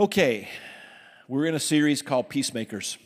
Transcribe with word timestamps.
Okay, 0.00 0.48
we're 1.28 1.44
in 1.44 1.54
a 1.54 1.60
series 1.60 2.00
called 2.00 2.30
Peacemakers. 2.30 2.96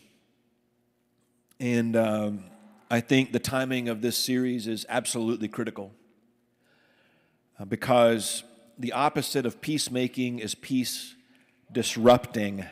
And 1.59 1.97
um, 1.97 2.45
I 2.89 3.01
think 3.01 3.33
the 3.33 3.41
timing 3.41 3.89
of 3.89 4.01
this 4.01 4.17
series 4.17 4.69
is 4.69 4.87
absolutely 4.89 5.49
critical 5.49 5.91
uh, 7.59 7.65
because 7.65 8.45
the 8.79 8.93
opposite 8.93 9.45
of 9.45 9.61
peacemaking 9.61 10.39
is 10.39 10.55
peace 10.55 11.17
disrupting. 11.73 12.65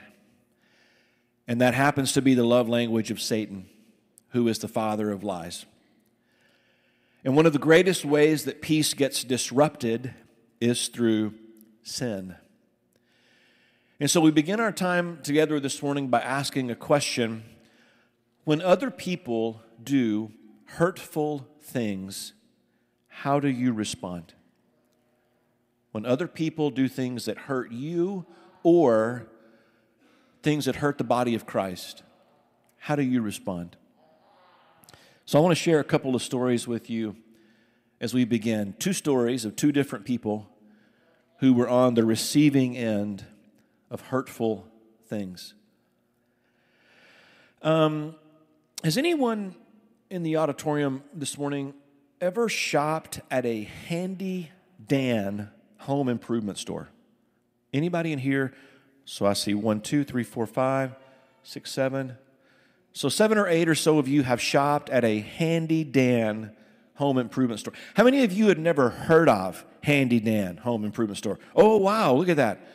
And 1.49 1.61
that 1.61 1.75
happens 1.75 2.13
to 2.13 2.23
be 2.23 2.35
the 2.35 2.45
love 2.45 2.69
language 2.69 3.11
of 3.11 3.21
Satan, 3.21 3.69
who 4.29 4.47
is 4.47 4.61
the 4.61 4.69
father 4.69 5.11
of 5.11 5.25
lies. 5.25 5.67
And 7.25 7.35
one 7.35 7.45
of 7.47 7.53
the 7.53 7.59
greatest 7.59 8.05
ways 8.05 8.45
that 8.45 8.63
peace 8.63 8.95
gets 8.95 9.25
disrupted 9.25 10.15
is 10.61 10.87
through 10.87 11.35
sin. 11.83 12.37
And 14.03 14.11
so 14.11 14.21
we 14.21 14.33
begin 14.33 14.59
our 14.59 14.73
time 14.73 15.21
together 15.23 15.61
this 15.61 15.81
morning 15.81 16.09
by 16.09 16.21
asking 16.21 16.73
a 16.73 16.75
question 16.75 17.45
When 18.43 18.61
other 18.61 18.91
people 18.91 19.63
do 19.81 20.33
hurtful 20.65 21.47
things, 21.61 22.33
how 23.07 23.39
do 23.39 23.47
you 23.47 23.73
respond? 23.73 24.35
When 25.93 26.05
other 26.05 26.27
people 26.27 26.71
do 26.71 26.89
things 26.89 27.27
that 27.27 27.39
hurt 27.39 27.71
you 27.71 28.27
or 28.65 29.29
things 30.43 30.65
that 30.65 30.75
hurt 30.75 30.99
the 30.99 31.05
body 31.05 31.37
of 31.37 31.47
Christ, 31.47 32.03
how 32.79 32.97
do 32.97 33.03
you 33.05 33.23
respond? 33.23 33.77
So 35.27 35.39
I 35.39 35.43
want 35.43 35.53
to 35.53 35.63
share 35.63 35.79
a 35.79 35.85
couple 35.85 36.17
of 36.17 36.23
stories 36.25 36.67
with 36.67 36.91
you 36.91 37.15
as 38.01 38.13
we 38.13 38.25
begin. 38.25 38.75
Two 38.81 38.95
stories 38.95 39.45
of 39.45 39.55
two 39.55 39.71
different 39.71 40.05
people 40.05 40.51
who 41.39 41.55
were 41.55 41.69
on 41.69 41.95
the 41.95 42.05
receiving 42.05 42.77
end 42.77 43.27
of 43.93 44.01
hurtful 44.01 44.67
things. 45.07 45.53
Um, 47.61 48.17
has 48.83 48.97
anyone 48.97 49.55
in 50.11 50.23
the 50.23 50.39
auditorium 50.39 51.05
this 51.15 51.37
morning 51.37 51.75
ever 52.21 52.49
shopped 52.49 53.21
at 53.31 53.45
a 53.45 53.65
handy 53.87 54.51
Dan 54.85 55.51
home 55.81 56.09
improvement 56.09 56.57
store? 56.57 56.89
Anybody 57.73 58.13
in 58.13 58.19
here? 58.19 58.55
So 59.05 59.27
I 59.27 59.35
see 59.35 59.53
one, 59.53 59.83
two, 59.83 60.05
three, 60.05 60.25
four, 60.25 60.47
five, 60.47 60.97
six, 61.43 61.71
seven. 61.71 62.17
So 62.95 63.11
seven 63.11 63.37
or 63.37 63.47
eight 63.47 63.69
or 63.69 63.75
so 63.75 63.99
of 63.99 64.09
you 64.09 64.23
have 64.23 64.41
shopped 64.41 64.89
at 64.89 65.05
a 65.05 65.21
handy 65.21 65.85
Dan 65.85 66.53
home 66.95 67.19
improvement 67.19 67.61
store. 67.61 67.75
How 67.95 68.05
many 68.05 68.25
of 68.25 68.33
you 68.33 68.49
had 68.49 68.59
never 68.59 68.89
heard 68.89 69.29
of 69.29 69.67
Handy 69.83 70.21
Dan 70.21 70.57
home 70.57 70.85
improvement 70.85 71.19
store? 71.19 71.39
Oh, 71.55 71.77
wow, 71.77 72.15
look 72.15 72.31
at 72.31 72.37
that. 72.39 72.67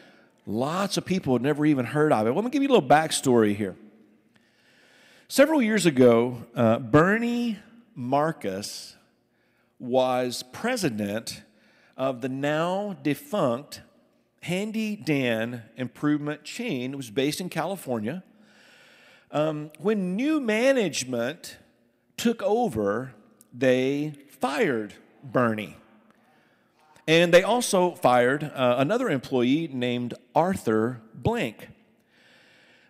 Lots 0.49 0.95
of 0.95 1.03
people 1.03 1.33
had 1.33 1.41
never 1.41 1.65
even 1.65 1.83
heard 1.83 2.13
of 2.13 2.25
it. 2.25 2.31
Let 2.31 2.41
me 2.41 2.49
give 2.49 2.63
you 2.63 2.69
a 2.69 2.71
little 2.71 2.87
backstory 2.87 3.53
here. 3.53 3.75
Several 5.27 5.61
years 5.61 5.85
ago, 5.85 6.37
uh, 6.55 6.79
Bernie 6.79 7.59
Marcus 7.93 8.95
was 9.77 10.43
president 10.53 11.41
of 11.97 12.21
the 12.21 12.29
now 12.29 12.95
defunct 13.03 13.81
Handy 14.41 14.95
Dan 14.95 15.63
improvement 15.75 16.45
chain. 16.45 16.93
It 16.93 16.95
was 16.95 17.11
based 17.11 17.41
in 17.41 17.49
California. 17.49 18.23
Um, 19.31 19.71
when 19.79 20.15
new 20.15 20.39
management 20.39 21.57
took 22.15 22.41
over, 22.41 23.13
they 23.53 24.13
fired 24.29 24.93
Bernie. 25.21 25.75
And 27.07 27.33
they 27.33 27.41
also 27.41 27.91
fired 27.91 28.43
uh, 28.43 28.75
another 28.77 29.09
employee 29.09 29.69
named 29.71 30.13
Arthur 30.35 31.01
Blank. 31.13 31.69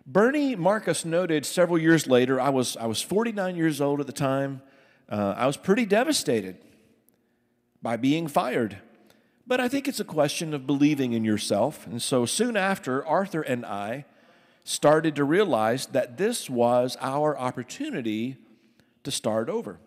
Bernie 0.04 0.56
Marcus 0.56 1.04
noted 1.04 1.46
several 1.46 1.78
years 1.78 2.06
later, 2.06 2.40
I 2.40 2.48
was, 2.48 2.76
I 2.76 2.86
was 2.86 3.00
49 3.00 3.54
years 3.54 3.80
old 3.80 4.00
at 4.00 4.06
the 4.06 4.12
time. 4.12 4.62
Uh, 5.08 5.34
I 5.36 5.46
was 5.46 5.56
pretty 5.56 5.86
devastated 5.86 6.56
by 7.80 7.96
being 7.96 8.26
fired. 8.26 8.78
But 9.46 9.60
I 9.60 9.68
think 9.68 9.86
it's 9.86 10.00
a 10.00 10.04
question 10.04 10.52
of 10.52 10.66
believing 10.66 11.12
in 11.12 11.24
yourself. 11.24 11.86
And 11.86 12.02
so 12.02 12.26
soon 12.26 12.56
after, 12.56 13.06
Arthur 13.06 13.42
and 13.42 13.64
I 13.64 14.04
started 14.64 15.14
to 15.16 15.24
realize 15.24 15.86
that 15.86 16.18
this 16.18 16.50
was 16.50 16.96
our 17.00 17.38
opportunity 17.38 18.36
to 19.04 19.10
start 19.10 19.48
over. 19.48 19.78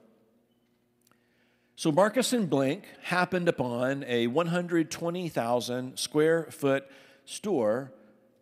So 1.75 1.91
Marcus 1.91 2.33
and 2.33 2.49
Blank 2.49 2.83
happened 3.03 3.47
upon 3.47 4.03
a 4.07 4.27
120,000 4.27 5.97
square 5.97 6.47
foot 6.51 6.85
store 7.25 7.91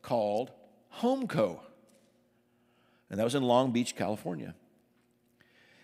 called 0.01 0.51
Homeco. 0.97 1.59
And 3.09 3.19
that 3.19 3.23
was 3.23 3.35
in 3.35 3.43
Long 3.43 3.71
Beach, 3.71 3.95
California. 3.95 4.55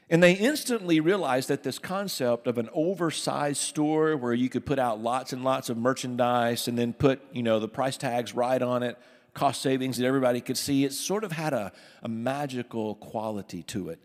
And 0.10 0.22
they 0.22 0.34
instantly 0.34 1.00
realized 1.00 1.50
that 1.50 1.64
this 1.64 1.80
concept 1.80 2.46
of 2.46 2.60
an 2.60 2.70
oversized 2.74 3.62
store 3.62 4.16
where 4.16 4.34
you 4.34 4.50
could 4.50 4.66
put 4.66 4.78
out 4.78 5.02
lots 5.02 5.34
and 5.34 5.44
lots 5.44 5.70
of 5.70 5.78
merchandise 5.78 6.68
and 6.68 6.78
then 6.78 6.94
put, 6.94 7.22
you 7.34 7.42
know, 7.42 7.60
the 7.60 7.68
price 7.68 7.98
tags 7.98 8.36
right 8.36 8.62
on 8.62 8.84
it, 8.84 8.98
cost 9.34 9.62
savings 9.62 9.98
that 9.98 10.06
everybody 10.06 10.42
could 10.42 10.58
see, 10.58 10.86
it 10.86 10.94
sort 10.94 11.24
of 11.24 11.32
had 11.32 11.54
a, 11.54 11.72
a 12.04 12.10
magical 12.10 12.96
quality 12.96 13.64
to 13.64 13.90
it. 13.90 14.00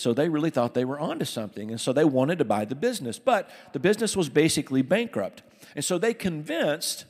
So 0.00 0.14
they 0.14 0.30
really 0.30 0.48
thought 0.48 0.72
they 0.72 0.86
were 0.86 0.98
onto 0.98 1.26
something. 1.26 1.70
And 1.70 1.78
so 1.78 1.92
they 1.92 2.06
wanted 2.06 2.38
to 2.38 2.44
buy 2.46 2.64
the 2.64 2.74
business. 2.74 3.18
But 3.18 3.50
the 3.74 3.78
business 3.78 4.16
was 4.16 4.30
basically 4.30 4.80
bankrupt. 4.80 5.42
And 5.76 5.84
so 5.84 5.98
they 5.98 6.14
convinced 6.14 7.04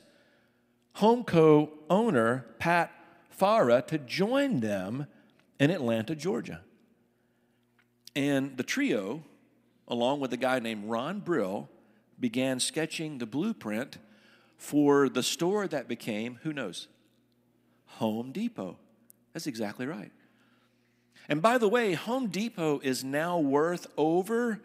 Homeco 0.97 1.69
owner 1.89 2.45
Pat 2.59 2.91
Farrah 3.39 3.87
to 3.87 3.97
join 3.97 4.59
them 4.59 5.07
in 5.57 5.71
Atlanta, 5.71 6.15
Georgia. 6.15 6.61
And 8.13 8.57
the 8.57 8.63
trio, 8.63 9.23
along 9.87 10.19
with 10.19 10.33
a 10.33 10.37
guy 10.37 10.59
named 10.59 10.89
Ron 10.89 11.21
Brill, 11.21 11.69
began 12.19 12.59
sketching 12.59 13.19
the 13.19 13.25
blueprint 13.25 13.99
for 14.57 15.07
the 15.07 15.23
store 15.23 15.65
that 15.69 15.87
became, 15.87 16.39
who 16.43 16.51
knows, 16.51 16.89
Home 17.85 18.33
Depot. 18.33 18.77
That's 19.31 19.47
exactly 19.47 19.85
right. 19.85 20.11
And 21.29 21.41
by 21.41 21.57
the 21.57 21.67
way, 21.67 21.93
Home 21.93 22.27
Depot 22.27 22.79
is 22.83 23.03
now 23.03 23.39
worth 23.39 23.87
over 23.97 24.59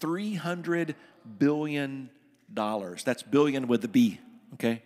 $300 0.00 0.94
billion. 1.38 2.10
That's 2.54 3.22
billion 3.22 3.66
with 3.66 3.84
a 3.84 3.88
B, 3.88 4.20
okay? 4.54 4.82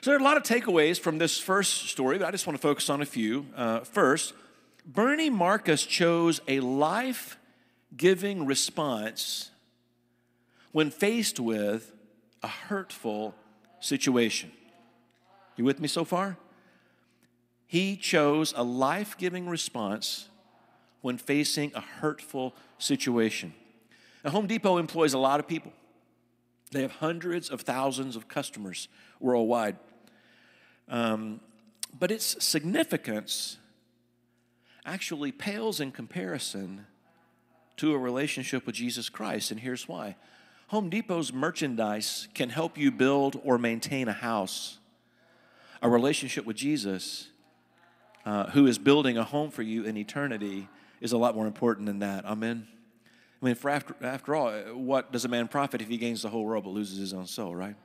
So 0.00 0.10
there 0.10 0.18
are 0.18 0.20
a 0.20 0.24
lot 0.24 0.36
of 0.36 0.42
takeaways 0.42 0.98
from 0.98 1.18
this 1.18 1.38
first 1.38 1.88
story, 1.88 2.18
but 2.18 2.28
I 2.28 2.30
just 2.30 2.46
want 2.46 2.56
to 2.56 2.62
focus 2.62 2.88
on 2.90 3.02
a 3.02 3.06
few. 3.06 3.46
Uh, 3.56 3.80
first, 3.80 4.34
Bernie 4.86 5.30
Marcus 5.30 5.84
chose 5.84 6.40
a 6.46 6.60
life 6.60 7.38
giving 7.96 8.46
response 8.46 9.50
when 10.72 10.90
faced 10.90 11.40
with 11.40 11.92
a 12.42 12.48
hurtful 12.48 13.34
situation. 13.80 14.52
You 15.56 15.64
with 15.64 15.80
me 15.80 15.88
so 15.88 16.04
far? 16.04 16.36
He 17.66 17.96
chose 17.96 18.54
a 18.56 18.62
life 18.62 19.18
giving 19.18 19.48
response 19.48 20.28
when 21.00 21.18
facing 21.18 21.72
a 21.74 21.80
hurtful 21.80 22.54
situation. 22.78 23.54
Now, 24.24 24.30
Home 24.30 24.46
Depot 24.46 24.78
employs 24.78 25.14
a 25.14 25.18
lot 25.18 25.40
of 25.40 25.46
people, 25.46 25.72
they 26.72 26.82
have 26.82 26.92
hundreds 26.92 27.48
of 27.48 27.60
thousands 27.60 28.16
of 28.16 28.28
customers 28.28 28.88
worldwide. 29.20 29.76
Um, 30.88 31.40
but 31.98 32.10
its 32.10 32.44
significance 32.44 33.58
actually 34.84 35.32
pales 35.32 35.80
in 35.80 35.90
comparison 35.90 36.86
to 37.76 37.94
a 37.94 37.98
relationship 37.98 38.66
with 38.66 38.74
Jesus 38.74 39.08
Christ, 39.08 39.50
and 39.50 39.60
here's 39.60 39.88
why. 39.88 40.16
Home 40.68 40.90
Depot's 40.90 41.32
merchandise 41.32 42.28
can 42.34 42.50
help 42.50 42.76
you 42.76 42.90
build 42.90 43.40
or 43.44 43.58
maintain 43.58 44.08
a 44.08 44.12
house. 44.12 44.78
A 45.82 45.88
relationship 45.88 46.44
with 46.44 46.56
Jesus 46.56 47.28
uh, 48.26 48.50
who 48.50 48.66
is 48.66 48.76
building 48.76 49.16
a 49.16 49.24
home 49.24 49.50
for 49.50 49.62
you 49.62 49.84
in 49.84 49.96
eternity 49.96 50.68
is 51.00 51.12
a 51.12 51.16
lot 51.16 51.34
more 51.34 51.46
important 51.46 51.86
than 51.86 52.00
that. 52.00 52.24
Amen. 52.24 52.66
I 53.40 53.44
mean, 53.44 53.54
for 53.54 53.70
after, 53.70 53.94
after 54.02 54.34
all, 54.34 54.50
what 54.74 55.12
does 55.12 55.24
a 55.24 55.28
man 55.28 55.46
profit 55.46 55.80
if 55.80 55.88
he 55.88 55.96
gains 55.96 56.22
the 56.22 56.28
whole 56.28 56.44
world 56.44 56.64
but 56.64 56.70
loses 56.70 56.98
his 56.98 57.14
own 57.14 57.26
soul, 57.26 57.54
right? 57.54 57.76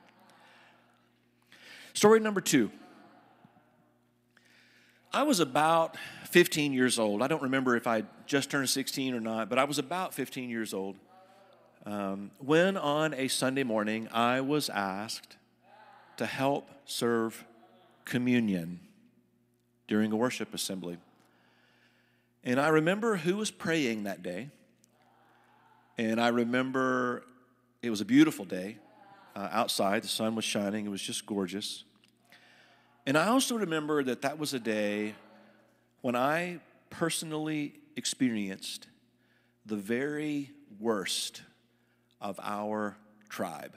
Story 1.94 2.20
number 2.20 2.40
two. 2.40 2.70
I 5.14 5.22
was 5.22 5.40
about 5.40 5.96
15 6.30 6.72
years 6.72 6.98
old. 6.98 7.22
I 7.22 7.28
don't 7.28 7.42
remember 7.42 7.76
if 7.76 7.86
I 7.86 8.04
just 8.26 8.50
turned 8.50 8.68
16 8.68 9.14
or 9.14 9.20
not, 9.20 9.48
but 9.48 9.58
I 9.58 9.64
was 9.64 9.78
about 9.78 10.14
15 10.14 10.50
years 10.50 10.74
old 10.74 10.96
um, 11.84 12.30
when 12.38 12.76
on 12.76 13.14
a 13.14 13.28
Sunday 13.28 13.62
morning 13.62 14.08
I 14.10 14.40
was 14.40 14.70
asked 14.70 15.36
to 16.16 16.26
help 16.26 16.70
serve 16.84 17.44
communion 18.04 18.80
during 19.92 20.10
a 20.10 20.16
worship 20.16 20.54
assembly. 20.54 20.96
And 22.42 22.58
I 22.58 22.68
remember 22.68 23.16
who 23.16 23.36
was 23.36 23.50
praying 23.50 24.04
that 24.04 24.22
day. 24.22 24.48
And 25.98 26.18
I 26.18 26.28
remember 26.28 27.24
it 27.82 27.90
was 27.90 28.00
a 28.00 28.06
beautiful 28.06 28.46
day 28.46 28.78
uh, 29.36 29.50
outside. 29.52 30.02
The 30.02 30.08
sun 30.08 30.34
was 30.34 30.46
shining, 30.46 30.86
it 30.86 30.88
was 30.88 31.02
just 31.02 31.26
gorgeous. 31.26 31.84
And 33.04 33.18
I 33.18 33.26
also 33.26 33.58
remember 33.58 34.02
that 34.02 34.22
that 34.22 34.38
was 34.38 34.54
a 34.54 34.58
day 34.58 35.14
when 36.00 36.16
I 36.16 36.60
personally 36.88 37.74
experienced 37.94 38.86
the 39.66 39.76
very 39.76 40.52
worst 40.80 41.42
of 42.18 42.40
our 42.42 42.96
tribe. 43.28 43.76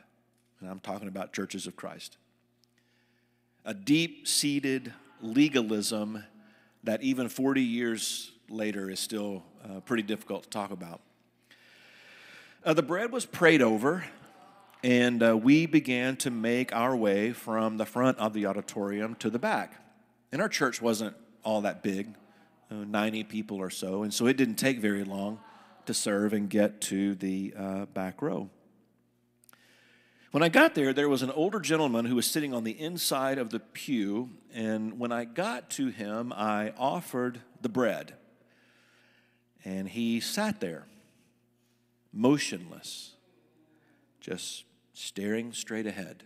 And 0.62 0.70
I'm 0.70 0.80
talking 0.80 1.10
about 1.10 1.34
churches 1.34 1.68
of 1.68 1.76
Christ. 1.76 2.16
A 3.66 3.74
deep 3.74 4.30
seated 4.30 4.94
legalism 5.22 6.24
that 6.84 7.02
even 7.02 7.30
40 7.30 7.62
years 7.62 8.32
later 8.50 8.90
is 8.90 9.00
still 9.00 9.44
uh, 9.64 9.80
pretty 9.82 10.04
difficult 10.04 10.44
to 10.44 10.50
talk 10.50 10.72
about. 10.72 11.02
Uh, 12.64 12.74
the 12.74 12.84
bread 12.84 13.12
was 13.12 13.26
prayed 13.26 13.62
over, 13.62 14.04
and 14.84 15.22
uh, 15.22 15.38
we 15.38 15.66
began 15.66 16.16
to 16.18 16.32
make 16.32 16.74
our 16.76 16.96
way 16.96 17.32
from 17.32 17.78
the 17.78 17.86
front 17.86 18.18
of 18.18 18.34
the 18.34 18.46
auditorium 18.46 19.16
to 19.16 19.30
the 19.30 19.40
back. 19.40 19.82
And 20.32 20.42
our 20.42 20.50
church 20.50 20.82
wasn't 20.82 21.16
all 21.44 21.62
that 21.62 21.84
big, 21.84 22.16
uh, 22.72 22.76
90 22.76 23.24
people 23.26 23.58
or 23.58 23.70
so, 23.70 24.04
and 24.04 24.14
so 24.14 24.28
it 24.28 24.38
didn't 24.38 24.56
take 24.56 24.80
very 24.80 25.04
long 25.04 25.40
to 25.86 25.94
serve 25.94 26.34
and 26.34 26.50
get 26.50 26.82
to 26.82 27.16
the 27.16 27.54
uh, 27.58 27.86
back 27.86 28.22
row. 28.22 28.50
When 30.36 30.44
I 30.44 30.50
got 30.50 30.76
there, 30.76 30.92
there 30.92 31.08
was 31.08 31.22
an 31.22 31.32
older 31.32 31.62
gentleman 31.62 32.04
who 32.04 32.16
was 32.16 32.26
sitting 32.26 32.54
on 32.54 32.66
the 32.66 32.78
inside 32.78 33.38
of 33.38 33.52
the 33.52 33.62
pew, 33.62 34.32
and 34.54 35.00
when 35.00 35.14
I 35.14 35.24
got 35.24 35.70
to 35.70 35.88
him, 35.88 36.34
I 36.34 36.74
offered 36.78 37.40
the 37.62 37.70
bread. 37.70 38.16
And 39.64 39.88
he 39.88 40.20
sat 40.20 40.60
there, 40.60 40.88
motionless, 42.12 43.14
just 44.20 44.66
staring 44.92 45.54
straight 45.54 45.88
ahead. 45.88 46.26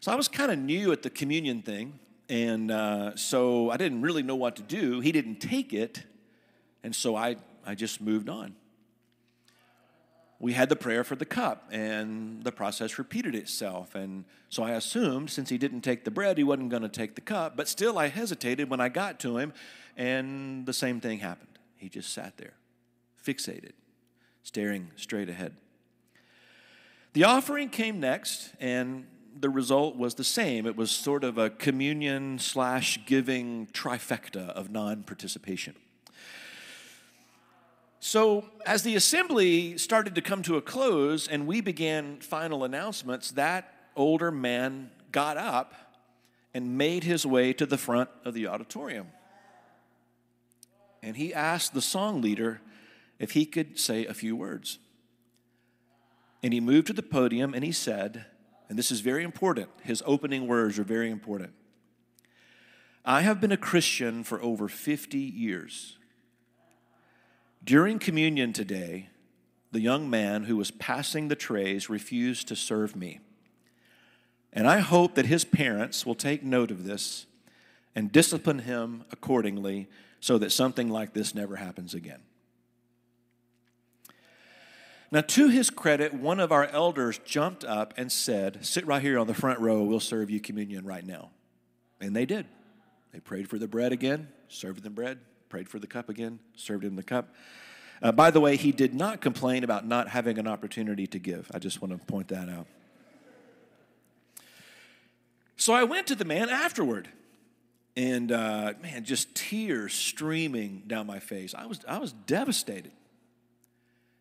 So 0.00 0.10
I 0.10 0.14
was 0.14 0.26
kind 0.26 0.50
of 0.50 0.58
new 0.58 0.90
at 0.90 1.02
the 1.02 1.10
communion 1.10 1.60
thing, 1.60 1.98
and 2.30 2.70
uh, 2.70 3.14
so 3.14 3.70
I 3.70 3.76
didn't 3.76 4.00
really 4.00 4.22
know 4.22 4.36
what 4.36 4.56
to 4.56 4.62
do. 4.62 5.00
He 5.00 5.12
didn't 5.12 5.40
take 5.40 5.74
it, 5.74 6.02
and 6.82 6.96
so 6.96 7.14
I, 7.14 7.36
I 7.66 7.74
just 7.74 8.00
moved 8.00 8.30
on. 8.30 8.54
We 10.40 10.52
had 10.52 10.68
the 10.68 10.76
prayer 10.76 11.02
for 11.02 11.16
the 11.16 11.24
cup, 11.24 11.68
and 11.72 12.44
the 12.44 12.52
process 12.52 12.96
repeated 12.96 13.34
itself. 13.34 13.96
And 13.96 14.24
so 14.48 14.62
I 14.62 14.72
assumed 14.72 15.30
since 15.30 15.48
he 15.48 15.58
didn't 15.58 15.80
take 15.80 16.04
the 16.04 16.12
bread, 16.12 16.38
he 16.38 16.44
wasn't 16.44 16.70
going 16.70 16.82
to 16.82 16.88
take 16.88 17.16
the 17.16 17.20
cup. 17.20 17.56
But 17.56 17.66
still, 17.66 17.98
I 17.98 18.06
hesitated 18.06 18.70
when 18.70 18.80
I 18.80 18.88
got 18.88 19.18
to 19.20 19.38
him, 19.38 19.52
and 19.96 20.64
the 20.64 20.72
same 20.72 21.00
thing 21.00 21.18
happened. 21.18 21.58
He 21.76 21.88
just 21.88 22.12
sat 22.12 22.36
there, 22.36 22.54
fixated, 23.24 23.72
staring 24.44 24.90
straight 24.94 25.28
ahead. 25.28 25.56
The 27.14 27.24
offering 27.24 27.68
came 27.68 27.98
next, 27.98 28.52
and 28.60 29.06
the 29.40 29.50
result 29.50 29.96
was 29.96 30.14
the 30.14 30.24
same. 30.24 30.66
It 30.66 30.76
was 30.76 30.90
sort 30.90 31.24
of 31.24 31.36
a 31.36 31.50
communion 31.50 32.38
slash 32.38 33.00
giving 33.06 33.66
trifecta 33.72 34.50
of 34.50 34.70
non 34.70 35.02
participation. 35.02 35.74
So, 38.00 38.44
as 38.64 38.84
the 38.84 38.94
assembly 38.94 39.76
started 39.76 40.14
to 40.14 40.22
come 40.22 40.42
to 40.42 40.56
a 40.56 40.62
close 40.62 41.26
and 41.26 41.46
we 41.46 41.60
began 41.60 42.20
final 42.20 42.62
announcements, 42.62 43.32
that 43.32 43.74
older 43.96 44.30
man 44.30 44.90
got 45.10 45.36
up 45.36 45.74
and 46.54 46.78
made 46.78 47.04
his 47.04 47.26
way 47.26 47.52
to 47.52 47.66
the 47.66 47.76
front 47.76 48.08
of 48.24 48.34
the 48.34 48.46
auditorium. 48.46 49.08
And 51.02 51.16
he 51.16 51.34
asked 51.34 51.74
the 51.74 51.82
song 51.82 52.20
leader 52.20 52.60
if 53.18 53.32
he 53.32 53.44
could 53.44 53.78
say 53.78 54.06
a 54.06 54.14
few 54.14 54.36
words. 54.36 54.78
And 56.42 56.52
he 56.52 56.60
moved 56.60 56.86
to 56.86 56.92
the 56.92 57.02
podium 57.02 57.52
and 57.52 57.64
he 57.64 57.72
said, 57.72 58.26
and 58.68 58.78
this 58.78 58.92
is 58.92 59.00
very 59.00 59.24
important, 59.24 59.70
his 59.82 60.02
opening 60.06 60.46
words 60.46 60.78
are 60.78 60.84
very 60.84 61.10
important. 61.10 61.52
I 63.04 63.22
have 63.22 63.40
been 63.40 63.52
a 63.52 63.56
Christian 63.56 64.22
for 64.22 64.40
over 64.42 64.68
50 64.68 65.18
years. 65.18 65.97
During 67.68 67.98
communion 67.98 68.54
today, 68.54 69.10
the 69.72 69.80
young 69.82 70.08
man 70.08 70.44
who 70.44 70.56
was 70.56 70.70
passing 70.70 71.28
the 71.28 71.36
trays 71.36 71.90
refused 71.90 72.48
to 72.48 72.56
serve 72.56 72.96
me. 72.96 73.20
And 74.54 74.66
I 74.66 74.78
hope 74.78 75.16
that 75.16 75.26
his 75.26 75.44
parents 75.44 76.06
will 76.06 76.14
take 76.14 76.42
note 76.42 76.70
of 76.70 76.84
this 76.84 77.26
and 77.94 78.10
discipline 78.10 78.60
him 78.60 79.04
accordingly 79.12 79.86
so 80.18 80.38
that 80.38 80.50
something 80.50 80.88
like 80.88 81.12
this 81.12 81.34
never 81.34 81.56
happens 81.56 81.92
again. 81.92 82.22
Now, 85.10 85.20
to 85.20 85.50
his 85.50 85.68
credit, 85.68 86.14
one 86.14 86.40
of 86.40 86.50
our 86.50 86.68
elders 86.68 87.20
jumped 87.22 87.64
up 87.64 87.92
and 87.98 88.10
said, 88.10 88.64
Sit 88.64 88.86
right 88.86 89.02
here 89.02 89.18
on 89.18 89.26
the 89.26 89.34
front 89.34 89.60
row, 89.60 89.82
we'll 89.82 90.00
serve 90.00 90.30
you 90.30 90.40
communion 90.40 90.86
right 90.86 91.04
now. 91.04 91.32
And 92.00 92.16
they 92.16 92.24
did. 92.24 92.46
They 93.12 93.20
prayed 93.20 93.50
for 93.50 93.58
the 93.58 93.68
bread 93.68 93.92
again, 93.92 94.28
served 94.48 94.84
them 94.84 94.94
bread, 94.94 95.18
prayed 95.48 95.68
for 95.68 95.78
the 95.78 95.86
cup 95.86 96.08
again, 96.08 96.38
served 96.56 96.84
him 96.84 96.96
the 96.96 97.02
cup. 97.02 97.34
Uh, 98.00 98.12
by 98.12 98.30
the 98.30 98.40
way, 98.40 98.56
he 98.56 98.70
did 98.70 98.94
not 98.94 99.20
complain 99.20 99.64
about 99.64 99.86
not 99.86 100.08
having 100.08 100.38
an 100.38 100.46
opportunity 100.46 101.06
to 101.06 101.18
give. 101.18 101.50
I 101.52 101.58
just 101.58 101.82
want 101.82 101.98
to 101.98 102.06
point 102.06 102.28
that 102.28 102.48
out. 102.48 102.66
So 105.56 105.72
I 105.72 105.82
went 105.84 106.06
to 106.06 106.14
the 106.14 106.24
man 106.24 106.48
afterward, 106.48 107.08
and 107.96 108.30
uh, 108.30 108.74
man, 108.80 109.04
just 109.04 109.34
tears 109.34 109.92
streaming 109.92 110.84
down 110.86 111.06
my 111.06 111.18
face. 111.18 111.54
I 111.54 111.66
was, 111.66 111.80
I 111.88 111.98
was 111.98 112.12
devastated. 112.12 112.92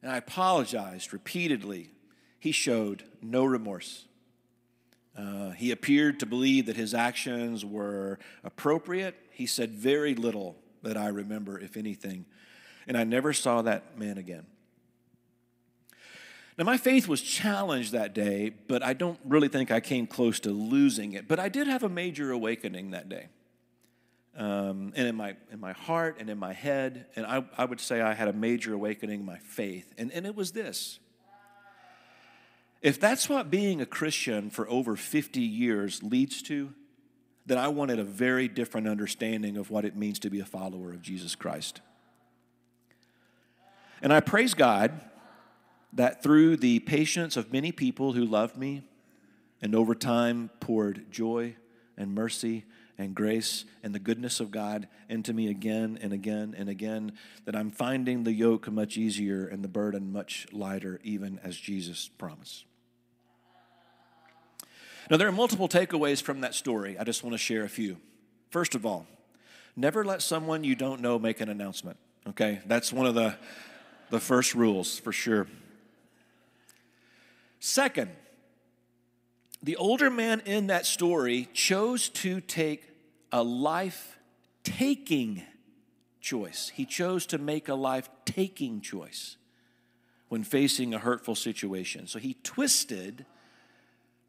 And 0.02 0.12
I 0.12 0.18
apologized 0.18 1.14
repeatedly. 1.14 1.92
He 2.40 2.52
showed 2.52 3.04
no 3.22 3.46
remorse. 3.46 4.06
Uh, 5.16 5.52
he 5.52 5.72
appeared 5.72 6.20
to 6.20 6.26
believe 6.26 6.68
that 6.68 6.76
his 6.76 6.94
actions 6.94 7.66
were 7.66 8.20
appropriate. 8.44 9.16
He 9.32 9.46
said 9.46 9.72
very 9.72 10.16
little 10.16 10.56
that 10.88 10.98
I 10.98 11.08
remember, 11.08 11.60
if 11.60 11.76
anything. 11.76 12.26
And 12.88 12.98
I 12.98 13.04
never 13.04 13.34
saw 13.34 13.62
that 13.64 14.00
man 14.00 14.18
again. 14.18 14.46
Now, 16.58 16.64
my 16.64 16.78
faith 16.78 17.08
was 17.08 17.22
challenged 17.22 17.92
that 17.92 18.14
day, 18.14 18.52
but 18.68 18.82
I 18.82 18.94
don't 18.94 19.20
really 19.24 19.48
think 19.48 19.70
I 19.70 19.80
came 19.80 20.08
close 20.08 20.40
to 20.40 20.50
losing 20.50 21.14
it. 21.14 21.28
But 21.28 21.40
I 21.40 21.50
did 21.50 21.68
have 21.68 21.84
a 21.84 21.90
major 21.90 22.32
awakening 22.32 22.92
that 22.92 23.10
day. 23.10 23.28
Um, 24.36 24.94
and 24.96 25.08
in 25.08 25.16
my, 25.16 25.36
in 25.52 25.60
my 25.60 25.74
heart 25.74 26.18
and 26.20 26.30
in 26.30 26.38
my 26.38 26.54
head, 26.54 27.08
and 27.16 27.26
I, 27.26 27.44
I 27.58 27.66
would 27.66 27.82
say 27.82 28.02
I 28.02 28.14
had 28.14 28.28
a 28.28 28.34
major 28.34 28.74
awakening 28.74 29.20
in 29.20 29.26
my 29.26 29.40
faith. 29.40 29.94
And, 29.98 30.12
and 30.14 30.26
it 30.26 30.36
was 30.36 30.52
this 30.52 31.00
if 32.82 33.00
that's 33.00 33.28
what 33.28 33.50
being 33.50 33.82
a 33.82 33.86
Christian 33.86 34.50
for 34.52 34.70
over 34.70 34.96
50 34.96 35.42
years 35.42 36.04
leads 36.04 36.42
to, 36.44 36.74
then 37.48 37.58
I 37.58 37.70
wanted 37.70 37.98
a 37.98 38.04
very 38.04 38.48
different 38.48 38.88
understanding 38.88 39.58
of 39.58 39.72
what 39.72 39.86
it 39.86 39.96
means 39.96 40.20
to 40.20 40.30
be 40.30 40.42
a 40.42 40.46
follower 40.46 40.92
of 40.92 41.02
Jesus 41.02 41.34
Christ. 41.34 41.82
And 44.02 44.14
I 44.14 44.20
praise 44.20 44.54
God 44.54 44.92
that 45.94 46.22
through 46.22 46.58
the 46.58 46.80
patience 46.80 47.38
of 47.38 47.54
many 47.54 47.72
people 47.72 48.14
who 48.14 48.26
loved 48.26 48.58
me 48.58 48.84
and 49.62 49.74
over 49.74 49.96
time 49.96 50.50
poured 50.60 51.10
joy 51.10 51.56
and 51.98 52.14
mercy 52.14 52.66
and 52.98 53.16
grace 53.16 53.64
and 53.82 53.96
the 53.96 54.00
goodness 54.00 54.40
of 54.40 54.52
God 54.52 54.88
into 55.08 55.34
me 55.34 55.50
again 55.50 55.98
and 56.02 56.12
again 56.12 56.54
and 56.58 56.68
again, 56.68 57.14
that 57.46 57.56
I'm 57.56 57.72
finding 57.72 58.24
the 58.24 58.34
yoke 58.34 58.70
much 58.70 58.98
easier 58.98 59.48
and 59.48 59.64
the 59.64 59.70
burden 59.70 60.12
much 60.12 60.48
lighter, 60.52 61.00
even 61.04 61.40
as 61.44 61.56
Jesus 61.56 62.10
promised. 62.18 62.66
Now, 65.10 65.18
there 65.18 65.28
are 65.28 65.34
multiple 65.34 65.70
takeaways 65.70 66.22
from 66.22 66.42
that 66.42 66.54
story. 66.54 66.98
I 66.98 67.04
just 67.04 67.24
want 67.24 67.34
to 67.34 67.38
share 67.38 67.64
a 67.64 67.70
few. 67.70 67.98
First 68.50 68.76
of 68.76 68.86
all, 68.86 69.08
never 69.76 70.04
let 70.04 70.22
someone 70.22 70.64
you 70.64 70.76
don't 70.76 71.02
know 71.02 71.18
make 71.18 71.40
an 71.40 71.50
announcement, 71.50 71.98
okay? 72.30 72.60
That's 72.66 72.92
one 72.92 73.06
of 73.06 73.16
the, 73.16 73.36
the 74.10 74.20
first 74.20 74.54
rules 74.54 75.00
for 75.00 75.12
sure. 75.12 75.48
Second, 77.60 78.12
the 79.64 79.76
older 79.78 80.10
man 80.10 80.42
in 80.46 80.68
that 80.68 80.86
story 80.86 81.48
chose 81.54 82.10
to 82.10 82.42
take 82.42 82.90
a 83.32 83.44
life 83.44 84.18
taking 84.64 85.44
choice. 86.22 86.72
He 86.76 86.86
chose 86.86 87.26
to 87.28 87.38
make 87.38 87.70
a 87.70 87.74
life 87.74 88.10
taking 88.26 88.82
choice 88.82 89.38
when 90.28 90.44
facing 90.44 90.94
a 90.94 91.00
hurtful 91.00 91.36
situation. 91.36 92.08
So 92.08 92.20
he 92.20 92.36
twisted 92.44 93.26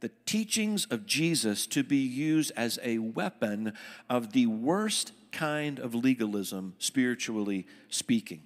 the 0.00 0.10
teachings 0.26 0.86
of 0.86 1.06
Jesus 1.06 1.66
to 1.68 1.82
be 1.82 1.96
used 1.96 2.52
as 2.56 2.78
a 2.82 2.98
weapon 2.98 3.72
of 4.08 4.32
the 4.32 4.46
worst 4.46 5.12
kind 5.32 5.78
of 5.78 5.94
legalism, 5.94 6.74
spiritually 6.78 7.66
speaking. 7.88 8.42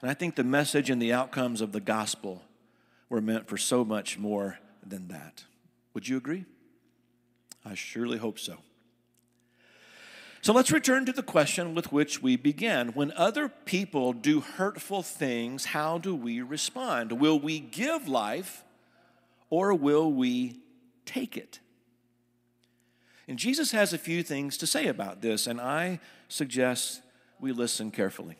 And 0.00 0.10
I 0.10 0.14
think 0.14 0.36
the 0.36 0.44
message 0.44 0.90
and 0.90 1.00
the 1.00 1.12
outcomes 1.12 1.60
of 1.60 1.72
the 1.72 1.80
gospel 1.80 2.42
were 3.08 3.20
meant 3.20 3.48
for 3.48 3.56
so 3.56 3.84
much 3.84 4.18
more 4.18 4.58
than 4.86 5.08
that. 5.08 5.44
Would 5.94 6.08
you 6.08 6.16
agree? 6.16 6.44
I 7.64 7.74
surely 7.74 8.18
hope 8.18 8.38
so. 8.38 8.58
So 10.42 10.52
let's 10.52 10.70
return 10.70 11.06
to 11.06 11.12
the 11.12 11.22
question 11.22 11.74
with 11.74 11.90
which 11.90 12.22
we 12.22 12.36
began. 12.36 12.88
When 12.88 13.12
other 13.12 13.48
people 13.48 14.12
do 14.12 14.40
hurtful 14.40 15.02
things, 15.02 15.64
how 15.66 15.96
do 15.96 16.14
we 16.14 16.42
respond? 16.42 17.12
Will 17.12 17.40
we 17.40 17.60
give 17.60 18.06
life 18.06 18.62
or 19.50 19.74
will 19.74 20.12
we 20.12 20.60
take 21.06 21.36
it? 21.36 21.60
And 23.26 23.38
Jesus 23.38 23.72
has 23.72 23.92
a 23.92 23.98
few 23.98 24.22
things 24.22 24.56
to 24.58 24.66
say 24.66 24.86
about 24.86 25.22
this, 25.22 25.46
and 25.46 25.60
I 25.60 26.00
suggest 26.28 27.00
we 27.40 27.52
listen 27.52 27.90
carefully. 27.90 28.36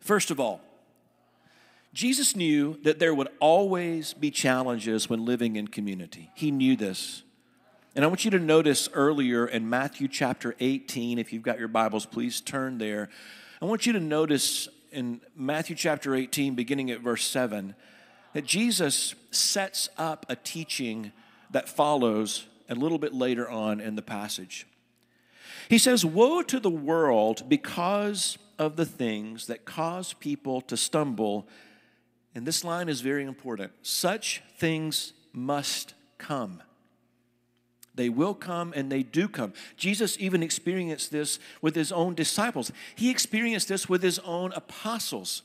First 0.00 0.30
of 0.30 0.40
all, 0.40 0.60
Jesus 1.92 2.36
knew 2.36 2.78
that 2.82 2.98
there 2.98 3.14
would 3.14 3.28
always 3.40 4.14
be 4.14 4.30
challenges 4.30 5.10
when 5.10 5.24
living 5.24 5.56
in 5.56 5.68
community. 5.68 6.30
He 6.34 6.50
knew 6.50 6.76
this. 6.76 7.22
And 7.94 8.04
I 8.04 8.08
want 8.08 8.24
you 8.24 8.30
to 8.30 8.38
notice 8.38 8.88
earlier 8.92 9.46
in 9.46 9.68
Matthew 9.68 10.06
chapter 10.06 10.54
18, 10.60 11.18
if 11.18 11.32
you've 11.32 11.42
got 11.42 11.58
your 11.58 11.68
Bibles, 11.68 12.06
please 12.06 12.40
turn 12.40 12.78
there. 12.78 13.08
I 13.60 13.64
want 13.64 13.86
you 13.86 13.92
to 13.94 14.00
notice 14.00 14.68
in 14.92 15.20
Matthew 15.34 15.74
chapter 15.74 16.14
18, 16.14 16.54
beginning 16.54 16.90
at 16.90 17.00
verse 17.00 17.24
7, 17.24 17.74
that 18.38 18.44
Jesus 18.44 19.16
sets 19.32 19.88
up 19.98 20.24
a 20.28 20.36
teaching 20.36 21.10
that 21.50 21.68
follows 21.68 22.46
a 22.68 22.76
little 22.76 22.98
bit 23.00 23.12
later 23.12 23.50
on 23.50 23.80
in 23.80 23.96
the 23.96 24.00
passage. 24.00 24.64
He 25.68 25.76
says, 25.76 26.04
Woe 26.04 26.42
to 26.42 26.60
the 26.60 26.70
world 26.70 27.48
because 27.48 28.38
of 28.56 28.76
the 28.76 28.86
things 28.86 29.48
that 29.48 29.64
cause 29.64 30.12
people 30.12 30.60
to 30.60 30.76
stumble. 30.76 31.48
And 32.32 32.46
this 32.46 32.62
line 32.62 32.88
is 32.88 33.00
very 33.00 33.24
important. 33.24 33.72
Such 33.82 34.40
things 34.56 35.14
must 35.32 35.94
come. 36.18 36.62
They 37.96 38.08
will 38.08 38.34
come 38.34 38.72
and 38.76 38.88
they 38.88 39.02
do 39.02 39.26
come. 39.26 39.52
Jesus 39.76 40.16
even 40.20 40.44
experienced 40.44 41.10
this 41.10 41.40
with 41.60 41.74
his 41.74 41.90
own 41.90 42.14
disciples. 42.14 42.70
He 42.94 43.10
experienced 43.10 43.66
this 43.66 43.88
with 43.88 44.00
his 44.00 44.20
own 44.20 44.52
apostles, 44.52 45.42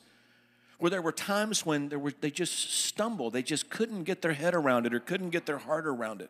where 0.84 0.90
there 0.90 1.02
were 1.02 1.14
times 1.14 1.66
when 1.66 1.88
there 1.88 1.98
were, 1.98 2.12
they 2.20 2.30
just 2.30 2.74
stumbled. 2.74 3.32
They 3.32 3.42
just 3.42 3.70
couldn't 3.70 4.04
get 4.04 4.22
their 4.22 4.34
head 4.34 4.54
around 4.54 4.86
it 4.86 4.94
or 4.94 5.00
couldn't 5.00 5.30
get 5.30 5.46
their 5.46 5.60
heart 5.60 5.88
around 5.88 6.22
it. 6.22 6.30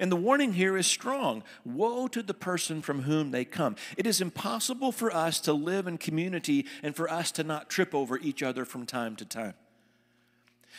And 0.00 0.10
the 0.10 0.16
warning 0.16 0.54
here 0.54 0.76
is 0.76 0.88
strong 0.88 1.44
Woe 1.64 2.08
to 2.08 2.20
the 2.20 2.34
person 2.34 2.82
from 2.82 3.02
whom 3.02 3.30
they 3.30 3.44
come. 3.44 3.76
It 3.96 4.08
is 4.08 4.20
impossible 4.20 4.90
for 4.90 5.14
us 5.14 5.38
to 5.42 5.52
live 5.52 5.86
in 5.86 5.98
community 5.98 6.66
and 6.82 6.96
for 6.96 7.08
us 7.08 7.30
to 7.30 7.44
not 7.44 7.70
trip 7.70 7.94
over 7.94 8.18
each 8.18 8.42
other 8.42 8.64
from 8.64 8.86
time 8.86 9.14
to 9.14 9.24
time. 9.24 9.54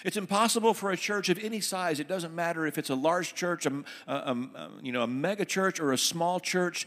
It's 0.03 0.17
impossible 0.17 0.73
for 0.73 0.91
a 0.91 0.97
church 0.97 1.29
of 1.29 1.41
any 1.41 1.61
size. 1.61 2.01
It 2.01 2.09
doesn't 2.09 2.35
matter 2.35 2.67
if 2.67 2.77
it's 2.77 2.89
a 2.89 2.95
large 2.95 3.35
church, 3.35 3.65
a, 3.65 3.85
a, 4.05 4.13
a, 4.15 4.69
you 4.81 4.91
know, 4.91 5.03
a 5.03 5.07
mega 5.07 5.45
church, 5.45 5.79
or 5.79 5.93
a 5.93 5.97
small 5.97 6.41
church. 6.41 6.85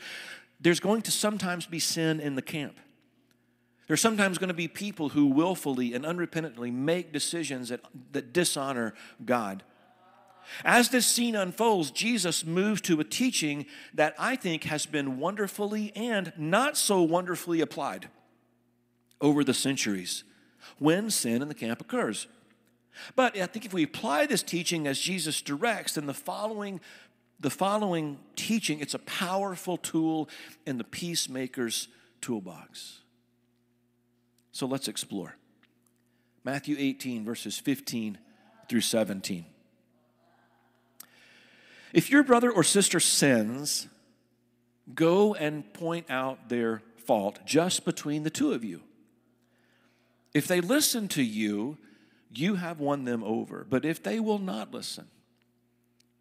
There's 0.61 0.81
going 0.81 1.01
to 1.01 1.11
sometimes 1.11 1.65
be 1.65 1.79
sin 1.79 2.21
in 2.21 2.35
the 2.35 2.43
camp. 2.43 2.79
There's 3.89 4.03
sometimes 4.03 4.37
going 4.37 4.49
to 4.49 4.55
be 4.55 4.69
people 4.69 5.09
who 5.09 5.27
willfully 5.27 5.95
and 5.95 6.05
unrepentantly 6.05 6.73
make 6.73 7.11
decisions 7.13 7.71
that, 7.71 7.81
that 8.13 8.35
dishonor 8.35 8.95
God. 9.25 9.65
As 10.65 10.91
this 10.91 11.07
scene 11.07 11.35
unfolds, 11.35 11.91
Jesus 11.91 12.45
moves 12.45 12.81
to 12.83 13.01
a 13.01 13.05
teaching 13.05 13.67
that 13.95 14.15
I 14.19 14.37
think 14.37 14.65
has 14.65 14.87
been 14.87 15.19
wonderfully 15.19 15.93
and 15.97 16.33
not 16.37 16.77
so 16.77 17.03
wonderfully 17.03 17.61
applied 17.61 18.09
over 19.21 19.43
the 19.43 19.55
centuries 19.55 20.23
when 20.79 21.11
sin 21.11 21.43
in 21.43 21.49
the 21.49 21.55
camp 21.55 21.81
occurs. 21.81 22.29
But 23.17 23.39
I 23.39 23.47
think 23.47 23.65
if 23.65 23.73
we 23.73 23.85
apply 23.85 24.27
this 24.27 24.43
teaching 24.43 24.87
as 24.87 24.99
Jesus 24.99 25.41
directs, 25.41 25.95
then 25.95 26.07
the 26.07 26.15
following, 26.15 26.81
the 27.41 27.51
following 27.51 28.19
teaching, 28.37 28.81
it's 28.81 28.95
a 28.95 28.99
powerful 29.01 29.77
tool 29.77 30.29
in 30.67 30.79
the 30.79 30.85
peacemaker's 30.85 31.89
toolbox. 32.21 33.01
So 34.53 34.67
let's 34.67 34.89
explore. 34.89 35.37
Matthew 36.45 36.77
18, 36.79 37.25
verses 37.25 37.59
15 37.59 38.19
through 38.69 38.81
17. 38.81 39.45
If 41.93 42.11
your 42.11 42.23
brother 42.23 42.51
or 42.51 42.63
sister 42.63 43.01
sins, 43.01 43.89
go 44.95 45.35
and 45.35 45.73
point 45.73 46.11
out 46.11 46.49
their 46.49 46.83
fault 47.07 47.41
just 47.47 47.85
between 47.85 48.23
the 48.23 48.31
two 48.31 48.53
of 48.53 48.65
you. 48.65 48.83
If 50.35 50.47
they 50.47 50.61
listen 50.61 51.09
to 51.09 51.23
you, 51.23 51.79
you 52.35 52.57
have 52.57 52.81
won 52.81 53.05
them 53.05 53.25
over. 53.25 53.67
But 53.69 53.85
if 53.85 54.03
they 54.03 54.21
will 54.21 54.39
not 54.39 54.73
listen, 54.73 55.07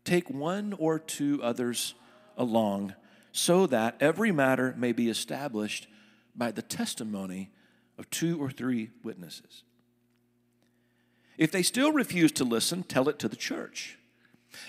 take 0.05 0.29
one 0.29 0.73
or 0.77 0.99
two 0.99 1.41
others 1.43 1.93
along 2.37 2.93
so 3.31 3.67
that 3.67 3.97
every 3.99 4.31
matter 4.31 4.73
may 4.77 4.93
be 4.93 5.09
established 5.09 5.87
by 6.35 6.51
the 6.51 6.61
testimony 6.61 7.51
of 7.97 8.09
two 8.09 8.41
or 8.41 8.51
three 8.51 8.89
witnesses. 9.03 9.63
If 11.37 11.51
they 11.51 11.63
still 11.63 11.91
refuse 11.91 12.31
to 12.33 12.43
listen, 12.43 12.83
tell 12.83 13.09
it 13.09 13.19
to 13.19 13.27
the 13.27 13.35
church. 13.35 13.97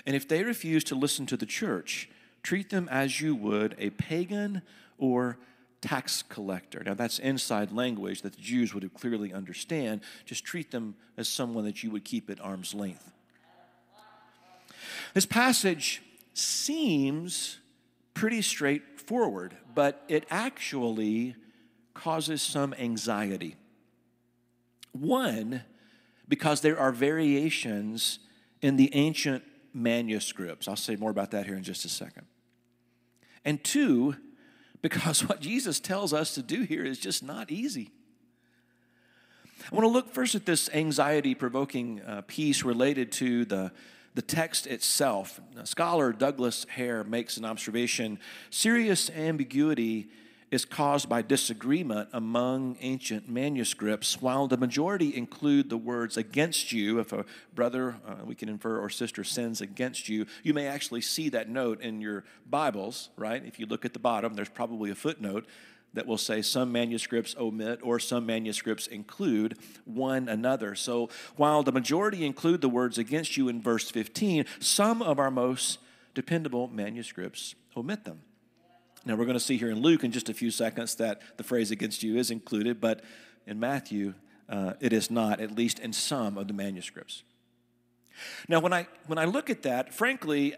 And 0.07 0.15
if 0.15 0.29
they 0.29 0.43
refuse 0.43 0.85
to 0.85 0.95
listen 0.95 1.27
to 1.27 1.37
the 1.37 1.47
church, 1.47 2.11
treat 2.43 2.71
them 2.71 2.89
as 2.91 3.21
you 3.21 3.35
would 3.35 3.75
a 3.79 3.91
pagan 3.91 4.63
or 4.99 5.39
tax 5.81 6.23
collector. 6.23 6.83
Now, 6.85 6.95
that's 6.95 7.19
inside 7.19 7.73
language 7.73 8.23
that 8.23 8.35
the 8.35 8.43
Jews 8.43 8.75
would 8.75 8.83
have 8.83 8.95
clearly 8.95 9.33
understand. 9.33 10.01
Just 10.27 10.45
treat 10.45 10.71
them 10.71 10.97
as 11.17 11.29
someone 11.29 11.65
that 11.65 11.83
you 11.83 11.91
would 11.91 12.05
keep 12.05 12.29
at 12.29 12.41
arm's 12.41 12.75
length. 12.75 13.13
This 15.15 15.27
passage 15.27 16.03
seems 16.35 17.59
pretty 18.15 18.43
straightforward, 18.43 19.57
but 19.75 20.03
it 20.09 20.27
actually 20.31 21.37
causes 21.99 22.41
some 22.41 22.73
anxiety. 22.79 23.57
One, 24.93 25.63
because 26.29 26.61
there 26.61 26.79
are 26.79 26.93
variations 26.93 28.21
in 28.63 28.77
the 28.77 28.95
ancient 28.95 29.43
manuscripts. 29.75 30.69
I'll 30.69 30.77
say 30.77 30.95
more 30.95 31.11
about 31.11 31.33
that 31.33 31.47
here 31.47 31.57
in 31.57 31.65
just 31.65 31.85
a 31.85 31.89
second. 31.89 32.27
And 33.45 33.63
two, 33.65 34.15
because 34.81 35.25
what 35.29 35.41
Jesus 35.41 35.81
tells 35.81 36.13
us 36.13 36.35
to 36.35 36.43
do 36.43 36.63
here 36.63 36.85
is 36.85 36.99
just 36.99 37.23
not 37.23 37.51
easy. 37.51 37.91
I 39.71 39.75
want 39.75 39.85
to 39.85 39.89
look 39.89 40.15
first 40.15 40.37
at 40.37 40.47
this 40.47 40.71
anxiety 40.73 41.35
provoking 41.35 42.01
uh, 42.03 42.23
piece 42.29 42.63
related 42.63 43.11
to 43.13 43.45
the, 43.45 43.73
the 44.15 44.23
text 44.23 44.69
itself. 44.69 45.41
Now, 45.55 45.65
scholar 45.65 46.13
Douglas 46.13 46.65
Hare 46.71 47.03
makes 47.03 47.37
an 47.37 47.45
observation 47.45 48.21
serious 48.51 49.11
ambiguity 49.11 50.11
is 50.51 50.65
caused 50.65 51.09
by 51.09 51.23
disagreement 51.23 52.09
among 52.13 52.77
ancient 52.81 53.29
manuscripts, 53.29 54.21
while 54.21 54.47
the 54.47 54.57
majority 54.57 55.15
include 55.15 55.69
the 55.69 55.77
words 55.77 56.17
against 56.17 56.73
you. 56.73 56.99
If 56.99 57.13
a 57.13 57.25
brother, 57.55 57.97
uh, 58.07 58.25
we 58.25 58.35
can 58.35 58.49
infer, 58.49 58.79
or 58.79 58.89
sister 58.89 59.25
sins 59.25 59.61
against 59.61 60.09
you, 60.09 60.27
you 60.43 60.55
may 60.55 60.67
actually 60.67 61.03
see 61.03 61.29
that 61.31 61.49
note 61.49 61.81
in 61.81 62.01
your 62.01 62.25
Bibles, 62.49 63.11
right? 63.17 63.45
If 63.45 63.59
you 63.59 63.67
look 63.67 63.85
at 63.85 63.93
the 63.93 63.99
bottom, 63.99 64.35
there's 64.35 64.49
probably 64.49 64.91
a 64.91 64.95
footnote 64.95 65.47
that 65.95 66.07
will 66.07 66.19
say 66.19 66.43
some 66.43 66.71
manuscripts 66.71 67.35
omit 67.39 67.81
or 67.83 67.99
some 67.99 68.27
manuscripts 68.27 68.87
include 68.87 69.59
one 69.85 70.29
another. 70.29 70.75
So 70.75 71.09
while 71.37 71.63
the 71.63 71.73
majority 71.73 72.27
include 72.27 72.61
the 72.61 72.69
words 72.69 72.99
against 72.99 73.37
you 73.37 73.49
in 73.49 73.63
verse 73.63 73.91
15, 73.91 74.45
some 74.61 75.03
of 75.03 75.19
our 75.19 75.31
most 75.31 75.79
dependable 76.15 76.69
manuscripts 76.69 77.55
omit 77.77 78.05
them. 78.05 78.21
Now, 79.05 79.15
we're 79.15 79.25
going 79.25 79.39
to 79.39 79.41
see 79.41 79.57
here 79.57 79.71
in 79.71 79.81
Luke 79.81 80.05
in 80.05 80.13
just 80.13 80.29
a 80.29 80.35
few 80.35 80.51
seconds 80.51 80.97
that 80.97 81.23
the 81.37 81.45
phrase 81.45 81.71
against 81.71 82.03
you 82.03 82.17
is 82.17 82.31
included, 82.31 82.81
but 82.81 83.03
in 83.47 83.59
Matthew, 83.59 84.15
uh, 84.49 84.75
it 84.81 84.93
is 84.93 85.11
not, 85.11 85.41
at 85.41 85.53
least 85.53 85.79
in 85.79 85.93
some 85.93 86.37
of 86.37 86.49
the 86.49 86.55
manuscripts. 86.55 87.23
Now, 88.49 88.61
when 88.61 88.73
I, 88.73 88.89
when 89.07 89.19
I 89.19 89.25
look 89.25 89.51
at 89.51 89.63
that, 89.63 89.95
frankly, 89.95 90.55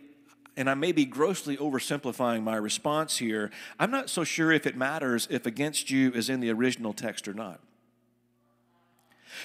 and 0.57 0.69
I 0.69 0.75
may 0.75 0.93
be 0.93 1.05
grossly 1.05 1.57
oversimplifying 1.57 2.43
my 2.43 2.57
response 2.57 3.19
here, 3.19 3.51
I'm 3.79 3.91
not 3.91 4.11
so 4.11 4.25
sure 4.25 4.51
if 4.53 4.67
it 4.67 4.77
matters 4.77 5.29
if 5.31 5.47
against 5.47 5.91
you 5.91 6.11
is 6.13 6.29
in 6.29 6.41
the 6.41 6.51
original 6.51 6.93
text 6.93 7.29
or 7.29 7.35
not. 7.35 7.61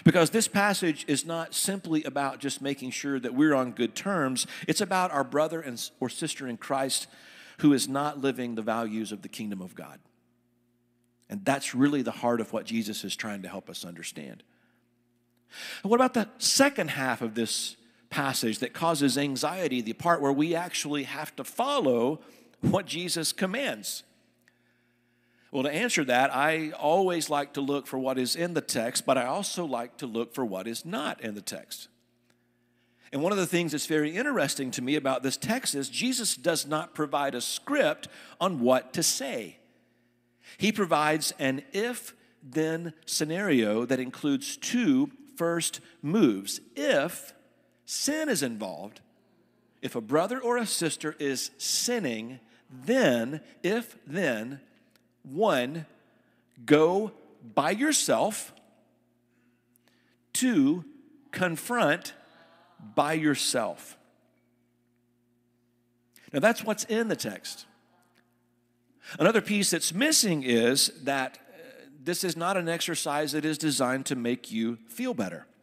Because 0.03 0.31
this 0.31 0.47
passage 0.47 1.05
is 1.07 1.25
not 1.25 1.53
simply 1.53 2.03
about 2.03 2.39
just 2.39 2.61
making 2.61 2.91
sure 2.91 3.19
that 3.19 3.35
we're 3.35 3.53
on 3.53 3.71
good 3.71 3.95
terms, 3.95 4.47
it's 4.67 4.81
about 4.81 5.11
our 5.11 5.23
brother 5.23 5.61
and, 5.61 5.89
or 5.99 6.09
sister 6.09 6.47
in 6.47 6.57
Christ 6.57 7.07
who 7.59 7.73
is 7.73 7.87
not 7.87 8.19
living 8.19 8.55
the 8.55 8.61
values 8.61 9.11
of 9.11 9.21
the 9.21 9.29
kingdom 9.29 9.61
of 9.61 9.75
God. 9.75 9.99
And 11.29 11.43
that's 11.43 11.73
really 11.73 12.01
the 12.01 12.11
heart 12.11 12.41
of 12.41 12.53
what 12.53 12.65
Jesus 12.65 13.03
is 13.03 13.15
trying 13.15 13.41
to 13.41 13.49
help 13.49 13.69
us 13.69 13.83
understand. 13.83 14.43
And 15.83 15.89
what 15.89 15.99
about 15.99 16.13
the 16.13 16.29
second 16.37 16.91
half 16.91 17.21
of 17.21 17.35
this 17.35 17.75
passage 18.09 18.59
that 18.59 18.73
causes 18.73 19.17
anxiety, 19.17 19.81
the 19.81 19.93
part 19.93 20.21
where 20.21 20.31
we 20.31 20.55
actually 20.55 21.03
have 21.03 21.35
to 21.35 21.43
follow 21.43 22.19
what 22.61 22.85
Jesus 22.85 23.31
commands? 23.33 24.03
Well, 25.51 25.63
to 25.63 25.71
answer 25.71 26.03
that, 26.05 26.35
I 26.35 26.71
always 26.71 27.29
like 27.29 27.53
to 27.53 27.61
look 27.61 27.87
for 27.87 27.97
what 27.97 28.17
is 28.17 28.35
in 28.35 28.53
the 28.53 28.61
text, 28.61 29.05
but 29.05 29.17
I 29.17 29.25
also 29.25 29.65
like 29.65 29.97
to 29.97 30.05
look 30.05 30.33
for 30.33 30.43
what 30.45 30.67
is 30.67 30.85
not 30.85 31.21
in 31.21 31.33
the 31.33 31.41
text. 31.41 31.87
And 33.15 33.23
one 33.23 33.31
of 33.31 33.37
the 33.37 33.47
things 33.47 33.71
that's 33.71 33.85
very 33.85 34.13
interesting 34.13 34.71
to 34.71 34.81
me 34.81 34.97
about 34.97 35.23
this 35.23 35.37
text 35.37 35.73
is 35.73 35.87
Jesus 35.87 36.35
does 36.35 36.67
not 36.67 36.93
provide 36.93 37.33
a 37.33 37.39
script 37.39 38.09
on 38.41 38.59
what 38.59 38.91
to 38.91 39.03
say. 39.03 39.55
He 40.57 40.73
provides 40.73 41.31
an 41.39 41.63
if 41.71 42.13
then 42.43 42.91
scenario 43.05 43.85
that 43.85 44.01
includes 44.01 44.57
two 44.57 45.11
first 45.37 45.79
moves. 46.01 46.59
If 46.75 47.33
sin 47.85 48.27
is 48.27 48.43
involved, 48.43 48.99
if 49.81 49.95
a 49.95 50.01
brother 50.01 50.37
or 50.37 50.57
a 50.57 50.65
sister 50.65 51.15
is 51.17 51.51
sinning, 51.57 52.41
then, 52.69 53.39
if 53.63 53.97
then, 54.05 54.59
one, 55.23 55.85
go 56.65 57.13
by 57.55 57.71
yourself, 57.71 58.51
two, 60.33 60.83
confront 61.31 62.11
by 62.93 63.13
yourself. 63.13 63.97
Now, 66.33 66.39
that's 66.39 66.63
what's 66.63 66.83
in 66.83 67.07
the 67.07 67.15
text. 67.15 67.65
Another 69.19 69.41
piece 69.41 69.69
that's 69.69 69.93
missing 69.93 70.43
is 70.43 70.91
that 71.03 71.37
uh, 71.37 71.87
this 72.03 72.23
is 72.23 72.35
not 72.35 72.57
an 72.57 72.67
exercise 72.67 73.31
that 73.31 73.45
is 73.45 73.57
designed 73.57 74.05
to 74.07 74.15
make 74.15 74.51
you 74.51 74.77
feel 74.87 75.13
better. 75.13 75.45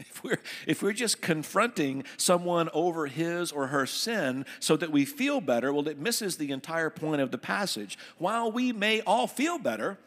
If 0.00 0.24
we're, 0.24 0.38
if 0.66 0.82
we're 0.82 0.94
just 0.94 1.20
confronting 1.20 2.04
someone 2.16 2.70
over 2.72 3.06
his 3.06 3.52
or 3.52 3.66
her 3.66 3.84
sin 3.84 4.46
so 4.58 4.74
that 4.78 4.90
we 4.90 5.04
feel 5.04 5.42
better, 5.42 5.74
well, 5.74 5.86
it 5.88 5.98
misses 5.98 6.38
the 6.38 6.52
entire 6.52 6.88
point 6.88 7.20
of 7.20 7.30
the 7.30 7.36
passage. 7.36 7.98
While 8.16 8.50
we 8.50 8.72
may 8.72 9.02
all 9.02 9.26
feel 9.26 9.58
better, 9.58 9.98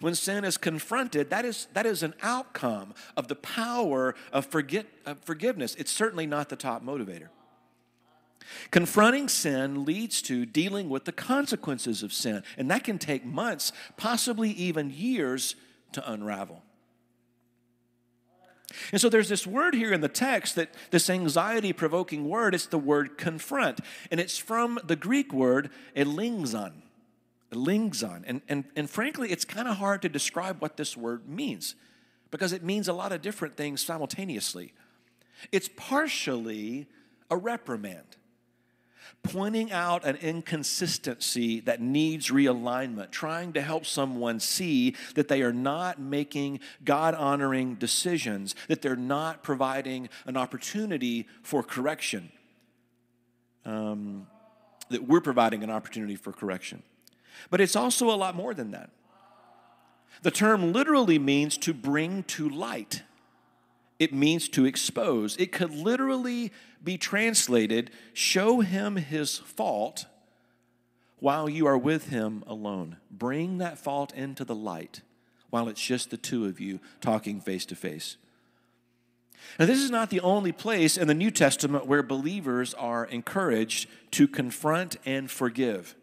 when 0.00 0.14
sin 0.14 0.44
is 0.44 0.56
confronted, 0.56 1.30
that 1.30 1.44
is, 1.44 1.66
that 1.72 1.86
is 1.86 2.02
an 2.02 2.14
outcome 2.22 2.94
of 3.16 3.28
the 3.28 3.34
power 3.34 4.14
of, 4.32 4.46
forget, 4.46 4.86
of 5.04 5.18
forgiveness. 5.20 5.74
It's 5.74 5.90
certainly 5.90 6.26
not 6.26 6.48
the 6.48 6.56
top 6.56 6.84
motivator. 6.84 7.28
Confronting 8.70 9.28
sin 9.28 9.84
leads 9.84 10.22
to 10.22 10.46
dealing 10.46 10.88
with 10.88 11.04
the 11.04 11.12
consequences 11.12 12.02
of 12.02 12.12
sin, 12.12 12.42
and 12.56 12.70
that 12.70 12.84
can 12.84 12.98
take 12.98 13.24
months, 13.24 13.72
possibly 13.96 14.50
even 14.52 14.90
years, 14.90 15.54
to 15.92 16.10
unravel. 16.10 16.62
And 18.92 19.00
so 19.00 19.08
there's 19.08 19.28
this 19.28 19.46
word 19.46 19.74
here 19.74 19.92
in 19.92 20.00
the 20.00 20.08
text 20.08 20.54
that 20.56 20.74
this 20.90 21.08
anxiety 21.08 21.72
provoking 21.72 22.28
word, 22.28 22.54
it's 22.54 22.66
the 22.66 22.78
word 22.78 23.16
confront. 23.16 23.80
And 24.10 24.20
it's 24.20 24.36
from 24.36 24.78
the 24.84 24.96
Greek 24.96 25.32
word 25.32 25.70
elingzon. 25.96 26.72
Elingzon. 27.52 28.24
And, 28.26 28.42
and, 28.48 28.64
and 28.76 28.88
frankly, 28.88 29.30
it's 29.30 29.44
kind 29.44 29.68
of 29.68 29.76
hard 29.76 30.02
to 30.02 30.08
describe 30.08 30.60
what 30.60 30.76
this 30.76 30.96
word 30.96 31.28
means 31.28 31.74
because 32.30 32.52
it 32.52 32.62
means 32.62 32.88
a 32.88 32.92
lot 32.92 33.12
of 33.12 33.22
different 33.22 33.56
things 33.56 33.84
simultaneously. 33.84 34.72
It's 35.52 35.68
partially 35.76 36.86
a 37.30 37.36
reprimand 37.36 38.16
pointing 39.22 39.72
out 39.72 40.04
an 40.04 40.16
inconsistency 40.16 41.60
that 41.60 41.80
needs 41.80 42.28
realignment, 42.30 43.10
trying 43.10 43.52
to 43.52 43.60
help 43.60 43.84
someone 43.84 44.40
see 44.40 44.94
that 45.14 45.28
they 45.28 45.42
are 45.42 45.52
not 45.52 46.00
making 46.00 46.60
God 46.84 47.14
honoring 47.14 47.74
decisions, 47.74 48.54
that 48.68 48.82
they're 48.82 48.96
not 48.96 49.42
providing 49.42 50.08
an 50.26 50.36
opportunity 50.36 51.26
for 51.42 51.62
correction, 51.62 52.30
um, 53.64 54.26
that 54.90 55.06
we're 55.06 55.20
providing 55.20 55.62
an 55.62 55.70
opportunity 55.70 56.16
for 56.16 56.32
correction. 56.32 56.82
But 57.50 57.60
it's 57.60 57.76
also 57.76 58.10
a 58.10 58.16
lot 58.16 58.34
more 58.34 58.54
than 58.54 58.70
that. 58.72 58.90
The 60.22 60.30
term 60.30 60.72
literally 60.72 61.18
means 61.18 61.56
to 61.58 61.72
bring 61.72 62.24
to 62.24 62.48
light. 62.48 63.02
It 63.98 64.12
means 64.12 64.48
to 64.50 64.64
expose. 64.64 65.36
It 65.36 65.52
could 65.52 65.72
literally 65.74 66.52
be 66.82 66.96
translated 66.96 67.90
show 68.12 68.60
him 68.60 68.96
his 68.96 69.38
fault 69.38 70.06
while 71.18 71.48
you 71.48 71.66
are 71.66 71.78
with 71.78 72.08
him 72.08 72.44
alone. 72.46 72.96
Bring 73.10 73.58
that 73.58 73.78
fault 73.78 74.14
into 74.14 74.44
the 74.44 74.54
light 74.54 75.02
while 75.50 75.68
it's 75.68 75.84
just 75.84 76.10
the 76.10 76.16
two 76.16 76.44
of 76.44 76.60
you 76.60 76.80
talking 77.00 77.40
face 77.40 77.64
to 77.66 77.76
face. 77.76 78.16
Now, 79.58 79.66
this 79.66 79.78
is 79.78 79.90
not 79.90 80.10
the 80.10 80.20
only 80.20 80.52
place 80.52 80.96
in 80.96 81.08
the 81.08 81.14
New 81.14 81.30
Testament 81.30 81.86
where 81.86 82.02
believers 82.02 82.74
are 82.74 83.04
encouraged 83.06 83.88
to 84.12 84.28
confront 84.28 84.96
and 85.04 85.30
forgive. 85.30 85.94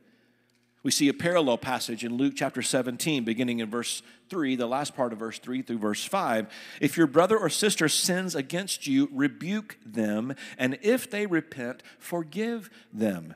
We 0.86 0.92
see 0.92 1.10
a 1.10 1.16
parallel 1.16 1.58
passage 1.58 2.04
in 2.04 2.16
Luke 2.16 2.34
chapter 2.36 2.62
17, 2.62 3.24
beginning 3.24 3.58
in 3.58 3.72
verse 3.72 4.04
3, 4.30 4.56
the 4.56 4.68
last 4.68 4.96
part 4.96 5.14
of 5.14 5.18
verse 5.18 5.40
3 5.40 5.64
through 5.64 5.80
verse 5.80 6.06
5. 6.06 6.46
If 6.80 6.96
your 6.96 7.08
brother 7.08 7.40
or 7.40 7.50
sister 7.50 7.90
sins 7.90 8.36
against 8.36 8.86
you, 8.86 9.10
rebuke 9.12 9.80
them, 9.84 10.36
and 10.60 10.78
if 10.84 11.10
they 11.10 11.26
repent, 11.26 11.82
forgive 11.98 12.70
them. 12.94 13.34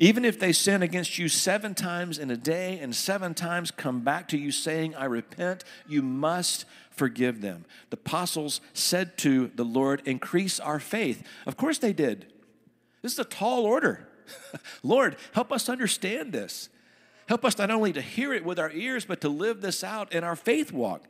Even 0.00 0.24
if 0.24 0.40
they 0.40 0.50
sin 0.50 0.82
against 0.82 1.16
you 1.16 1.28
seven 1.28 1.76
times 1.76 2.18
in 2.18 2.28
a 2.28 2.36
day 2.36 2.80
and 2.80 2.92
seven 2.92 3.34
times 3.34 3.70
come 3.70 4.00
back 4.00 4.26
to 4.26 4.36
you 4.36 4.50
saying, 4.50 4.96
I 4.96 5.04
repent, 5.04 5.62
you 5.86 6.02
must 6.02 6.64
forgive 6.90 7.40
them. 7.40 7.66
The 7.90 7.98
apostles 7.98 8.60
said 8.72 9.16
to 9.18 9.52
the 9.54 9.64
Lord, 9.64 10.02
Increase 10.04 10.58
our 10.58 10.80
faith. 10.80 11.22
Of 11.46 11.56
course 11.56 11.78
they 11.78 11.92
did. 11.92 12.26
This 13.02 13.12
is 13.12 13.20
a 13.20 13.24
tall 13.24 13.64
order. 13.64 14.07
Lord, 14.82 15.16
help 15.32 15.52
us 15.52 15.68
understand 15.68 16.32
this. 16.32 16.68
Help 17.28 17.44
us 17.44 17.58
not 17.58 17.70
only 17.70 17.92
to 17.92 18.00
hear 18.00 18.32
it 18.32 18.44
with 18.44 18.58
our 18.58 18.72
ears, 18.72 19.04
but 19.04 19.20
to 19.20 19.28
live 19.28 19.60
this 19.60 19.84
out 19.84 20.12
in 20.12 20.24
our 20.24 20.36
faith 20.36 20.72
walk. 20.72 21.04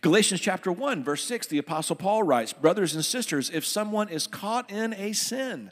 Galatians 0.00 0.40
chapter 0.40 0.70
1, 0.70 1.04
verse 1.04 1.24
6, 1.24 1.46
the 1.46 1.58
Apostle 1.58 1.96
Paul 1.96 2.22
writes 2.22 2.52
Brothers 2.52 2.94
and 2.94 3.04
sisters, 3.04 3.50
if 3.50 3.64
someone 3.64 4.08
is 4.08 4.26
caught 4.26 4.70
in 4.70 4.92
a 4.94 5.12
sin, 5.12 5.70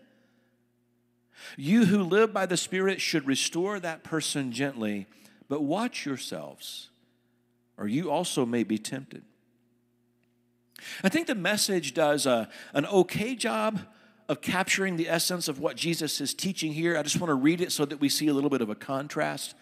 you 1.56 1.86
who 1.86 2.02
live 2.02 2.32
by 2.32 2.46
the 2.46 2.56
Spirit 2.56 3.00
should 3.00 3.26
restore 3.26 3.80
that 3.80 4.04
person 4.04 4.52
gently, 4.52 5.06
but 5.48 5.62
watch 5.62 6.06
yourselves, 6.06 6.90
or 7.76 7.86
you 7.86 8.10
also 8.10 8.46
may 8.46 8.62
be 8.62 8.78
tempted. 8.78 9.22
I 11.02 11.08
think 11.08 11.26
the 11.26 11.34
message 11.34 11.94
does 11.94 12.26
a, 12.26 12.48
an 12.72 12.86
okay 12.86 13.34
job 13.34 13.80
of 14.28 14.40
capturing 14.40 14.96
the 14.96 15.08
essence 15.08 15.48
of 15.48 15.58
what 15.58 15.76
Jesus 15.76 16.20
is 16.20 16.34
teaching 16.34 16.72
here. 16.72 16.96
I 16.96 17.02
just 17.02 17.20
want 17.20 17.30
to 17.30 17.34
read 17.34 17.60
it 17.60 17.72
so 17.72 17.84
that 17.84 18.00
we 18.00 18.08
see 18.08 18.28
a 18.28 18.34
little 18.34 18.50
bit 18.50 18.60
of 18.60 18.68
a 18.68 18.74
contrast. 18.74 19.54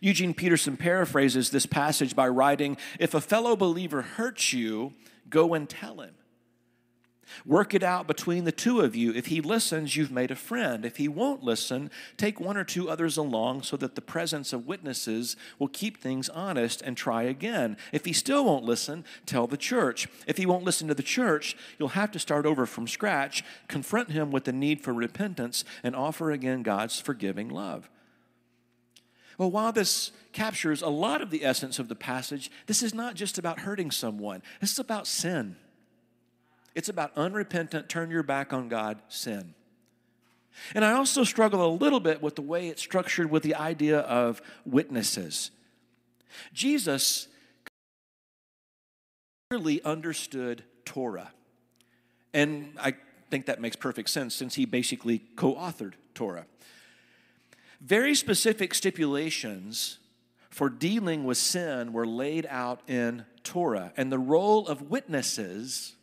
Eugene 0.00 0.32
Peterson 0.32 0.76
paraphrases 0.76 1.50
this 1.50 1.66
passage 1.66 2.16
by 2.16 2.26
writing 2.28 2.76
If 2.98 3.14
a 3.14 3.20
fellow 3.20 3.56
believer 3.56 4.02
hurts 4.02 4.52
you, 4.52 4.94
go 5.28 5.54
and 5.54 5.68
tell 5.68 6.00
him. 6.00 6.14
Work 7.46 7.74
it 7.74 7.82
out 7.82 8.06
between 8.06 8.44
the 8.44 8.52
two 8.52 8.80
of 8.80 8.94
you. 8.94 9.12
If 9.12 9.26
he 9.26 9.40
listens, 9.40 9.96
you've 9.96 10.10
made 10.10 10.30
a 10.30 10.36
friend. 10.36 10.84
If 10.84 10.96
he 10.96 11.08
won't 11.08 11.42
listen, 11.42 11.90
take 12.16 12.40
one 12.40 12.56
or 12.56 12.64
two 12.64 12.88
others 12.88 13.16
along 13.16 13.62
so 13.62 13.76
that 13.76 13.94
the 13.94 14.00
presence 14.00 14.52
of 14.52 14.66
witnesses 14.66 15.36
will 15.58 15.68
keep 15.68 15.98
things 15.98 16.28
honest 16.28 16.82
and 16.82 16.96
try 16.96 17.22
again. 17.22 17.76
If 17.92 18.04
he 18.04 18.12
still 18.12 18.44
won't 18.44 18.64
listen, 18.64 19.04
tell 19.26 19.46
the 19.46 19.56
church. 19.56 20.08
If 20.26 20.36
he 20.36 20.46
won't 20.46 20.64
listen 20.64 20.88
to 20.88 20.94
the 20.94 21.02
church, 21.02 21.56
you'll 21.78 21.88
have 21.88 22.10
to 22.12 22.18
start 22.18 22.46
over 22.46 22.66
from 22.66 22.86
scratch, 22.86 23.44
confront 23.68 24.10
him 24.10 24.30
with 24.30 24.44
the 24.44 24.52
need 24.52 24.82
for 24.82 24.92
repentance, 24.92 25.64
and 25.82 25.94
offer 25.94 26.30
again 26.30 26.62
God's 26.62 27.00
forgiving 27.00 27.48
love. 27.48 27.90
Well, 29.38 29.50
while 29.50 29.72
this 29.72 30.12
captures 30.32 30.82
a 30.82 30.88
lot 30.88 31.20
of 31.20 31.30
the 31.30 31.44
essence 31.44 31.78
of 31.78 31.88
the 31.88 31.96
passage, 31.96 32.50
this 32.66 32.82
is 32.82 32.94
not 32.94 33.14
just 33.14 33.38
about 33.38 33.60
hurting 33.60 33.90
someone, 33.90 34.42
this 34.60 34.72
is 34.72 34.78
about 34.78 35.06
sin. 35.06 35.56
It's 36.74 36.88
about 36.88 37.12
unrepentant, 37.16 37.88
turn 37.88 38.10
your 38.10 38.22
back 38.22 38.52
on 38.52 38.68
God 38.68 39.00
sin. 39.08 39.54
And 40.74 40.84
I 40.84 40.92
also 40.92 41.24
struggle 41.24 41.64
a 41.64 41.72
little 41.74 42.00
bit 42.00 42.22
with 42.22 42.36
the 42.36 42.42
way 42.42 42.68
it's 42.68 42.82
structured 42.82 43.30
with 43.30 43.42
the 43.42 43.54
idea 43.54 44.00
of 44.00 44.40
witnesses. 44.64 45.50
Jesus 46.52 47.28
clearly 49.50 49.82
understood 49.84 50.64
Torah. 50.84 51.32
And 52.32 52.72
I 52.80 52.94
think 53.30 53.46
that 53.46 53.60
makes 53.60 53.76
perfect 53.76 54.10
sense 54.10 54.34
since 54.34 54.54
he 54.54 54.64
basically 54.64 55.20
co 55.36 55.54
authored 55.54 55.94
Torah. 56.14 56.46
Very 57.80 58.14
specific 58.14 58.74
stipulations 58.74 59.98
for 60.50 60.68
dealing 60.68 61.24
with 61.24 61.36
sin 61.36 61.92
were 61.92 62.06
laid 62.06 62.46
out 62.48 62.80
in 62.88 63.26
Torah, 63.42 63.92
and 63.96 64.10
the 64.10 64.18
role 64.18 64.66
of 64.68 64.82
witnesses 64.82 65.96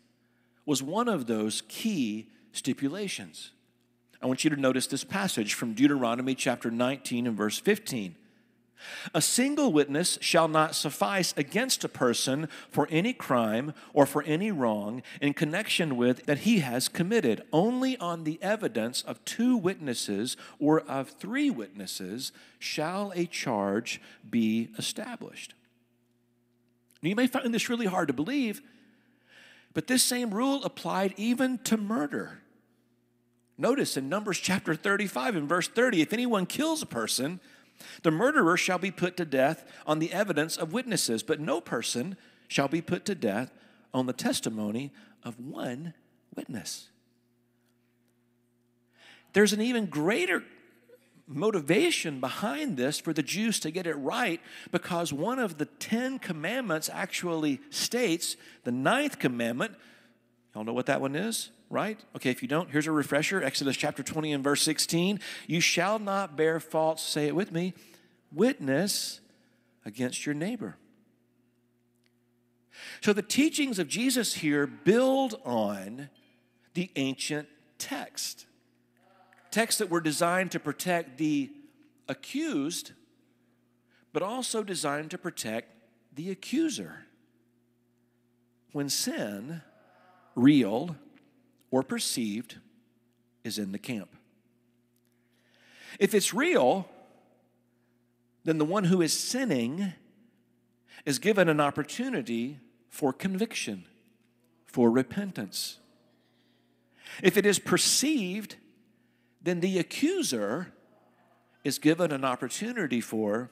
was 0.66 0.84
one 0.84 1.08
of 1.08 1.28
those 1.28 1.64
key 1.68 2.28
stipulations. 2.52 3.52
I 4.22 4.28
want 4.28 4.44
you 4.44 4.50
to 4.52 4.56
notice 4.56 4.88
this 4.88 5.04
passage 5.04 5.54
from 5.54 5.74
Deuteronomy 5.74 6.36
chapter 6.36 6.70
19 6.70 7.28
and 7.28 7.36
verse 7.36 7.60
15. 7.60 8.16
A 9.14 9.22
single 9.22 9.72
witness 9.72 10.18
shall 10.22 10.48
not 10.48 10.76
suffice 10.76 11.34
against 11.38 11.84
a 11.84 11.90
person 11.90 12.48
for 12.70 12.88
any 12.90 13.14
crime 13.14 13.74
or 13.94 14.06
for 14.06 14.24
any 14.24 14.52
wrong 14.52 15.04
in 15.22 15.34
connection 15.34 15.98
with 15.98 16.26
that 16.26 16.40
he 16.40 16.60
has 16.60 16.88
committed. 16.88 17.44
Only 17.54 17.98
on 17.98 18.24
the 18.24 18.42
evidence 18.42 19.02
of 19.02 19.24
two 19.26 19.56
witnesses 19.56 20.38
or 20.60 20.82
of 20.82 21.10
three 21.10 21.50
witnesses 21.50 22.32
shall 22.60 23.12
a 23.16 23.26
charge 23.26 24.02
be 24.30 24.70
established. 24.78 25.54
Now, 27.02 27.10
you 27.10 27.16
may 27.16 27.28
find 27.28 27.54
this 27.54 27.70
really 27.70 27.88
hard 27.88 28.08
to 28.08 28.14
believe 28.14 28.62
but 29.74 29.88
this 29.88 30.04
same 30.04 30.32
rule 30.32 30.64
applied 30.64 31.14
even 31.18 31.58
to 31.60 31.78
murder. 31.78 32.40
Notice 33.58 33.96
in 33.98 34.10
Numbers 34.10 34.40
chapter 34.40 34.76
35 34.76 35.36
and 35.36 35.50
verse 35.50 35.68
30 35.68 36.02
if 36.02 36.14
anyone 36.14 36.46
kills 36.46 36.82
a 36.82 36.88
person, 36.88 37.40
the 38.04 38.12
murderer 38.12 38.58
shall 38.58 38.78
be 38.78 38.92
put 38.92 39.18
to 39.18 39.26
death 39.26 39.66
on 39.86 40.00
the 40.00 40.14
evidence 40.14 40.58
of 40.58 40.74
witnesses, 40.74 41.24
but 41.24 41.40
no 41.40 41.62
person 41.62 42.18
shall 42.48 42.68
be 42.68 42.82
put 42.82 43.06
to 43.06 43.16
death 43.16 43.52
on 43.94 44.06
the 44.06 44.14
testimony 44.14 44.92
of 45.24 45.40
one 45.40 45.94
witness. 46.36 46.90
there's 49.34 49.54
an 49.54 49.62
even 49.62 49.86
greater 49.86 50.44
motivation 51.36 52.20
behind 52.20 52.78
this 52.78 53.00
for 53.00 53.14
the 53.14 53.24
Jews 53.24 53.60
to 53.62 53.72
get 53.72 53.88
it 53.88 53.96
right 53.96 54.42
because 54.72 55.12
one 55.12 55.40
of 55.40 55.58
the 55.58 55.66
Ten 55.66 56.20
Commandments 56.20 56.90
actually 56.92 57.60
states 57.70 58.36
the 58.64 58.72
ninth 58.72 59.20
commandment. 59.20 59.76
Y'all 60.54 60.64
know 60.64 60.74
what 60.74 60.86
that 60.88 61.02
one 61.02 61.16
is, 61.16 61.52
right? 61.70 62.00
Okay, 62.16 62.30
if 62.30 62.42
you 62.42 62.48
don't, 62.48 62.70
here's 62.70 62.88
a 62.88 62.92
refresher 62.92 63.44
Exodus 63.44 63.78
chapter 63.78 64.04
20 64.04 64.34
and 64.34 64.44
verse 64.44 64.62
16. 64.62 65.20
You 65.48 65.62
shall 65.62 66.00
not 66.00 66.36
bear 66.36 66.60
false, 66.60 67.04
say 67.04 67.28
it 67.28 67.36
with 67.36 67.52
me, 67.52 67.74
witness 68.32 69.22
against 69.86 70.26
your 70.26 70.36
neighbor. 70.36 70.78
So 73.02 73.14
the 73.14 73.22
teachings 73.22 73.80
of 73.80 73.88
Jesus 73.88 74.36
here 74.36 74.68
build 74.68 75.40
on 75.46 76.10
the 76.74 76.90
ancient 76.96 77.48
text 77.78 78.46
texts 79.52 79.80
that 79.80 79.90
were 79.90 80.02
designed 80.02 80.52
to 80.52 80.60
protect 80.60 81.18
the 81.18 81.52
accused, 82.08 82.94
but 84.14 84.24
also 84.24 84.64
designed 84.64 85.12
to 85.12 85.18
protect 85.18 85.70
the 86.14 86.32
accuser. 86.32 87.06
When 88.72 88.90
sin, 88.90 89.62
real 90.36 90.96
or 91.70 91.84
perceived, 91.84 92.58
is 93.44 93.58
in 93.58 93.72
the 93.72 93.80
camp. 93.80 94.16
If 96.00 96.14
it's 96.14 96.34
real, 96.34 96.88
then 98.44 98.58
the 98.58 98.66
one 98.66 98.86
who 98.86 99.02
is 99.02 99.18
sinning 99.18 99.94
is 101.06 101.20
given 101.20 101.50
an 101.50 101.60
opportunity 101.60 102.60
for 102.90 103.12
conviction, 103.12 103.86
for 104.66 104.90
repentance. 104.90 105.80
If 107.22 107.38
it 107.38 107.46
is 107.46 107.60
perceived, 107.60 108.56
then 109.44 109.60
the 109.60 109.80
accuser 109.80 110.74
is 111.64 111.80
given 111.80 112.12
an 112.12 112.26
opportunity 112.26 113.02
for 113.02 113.52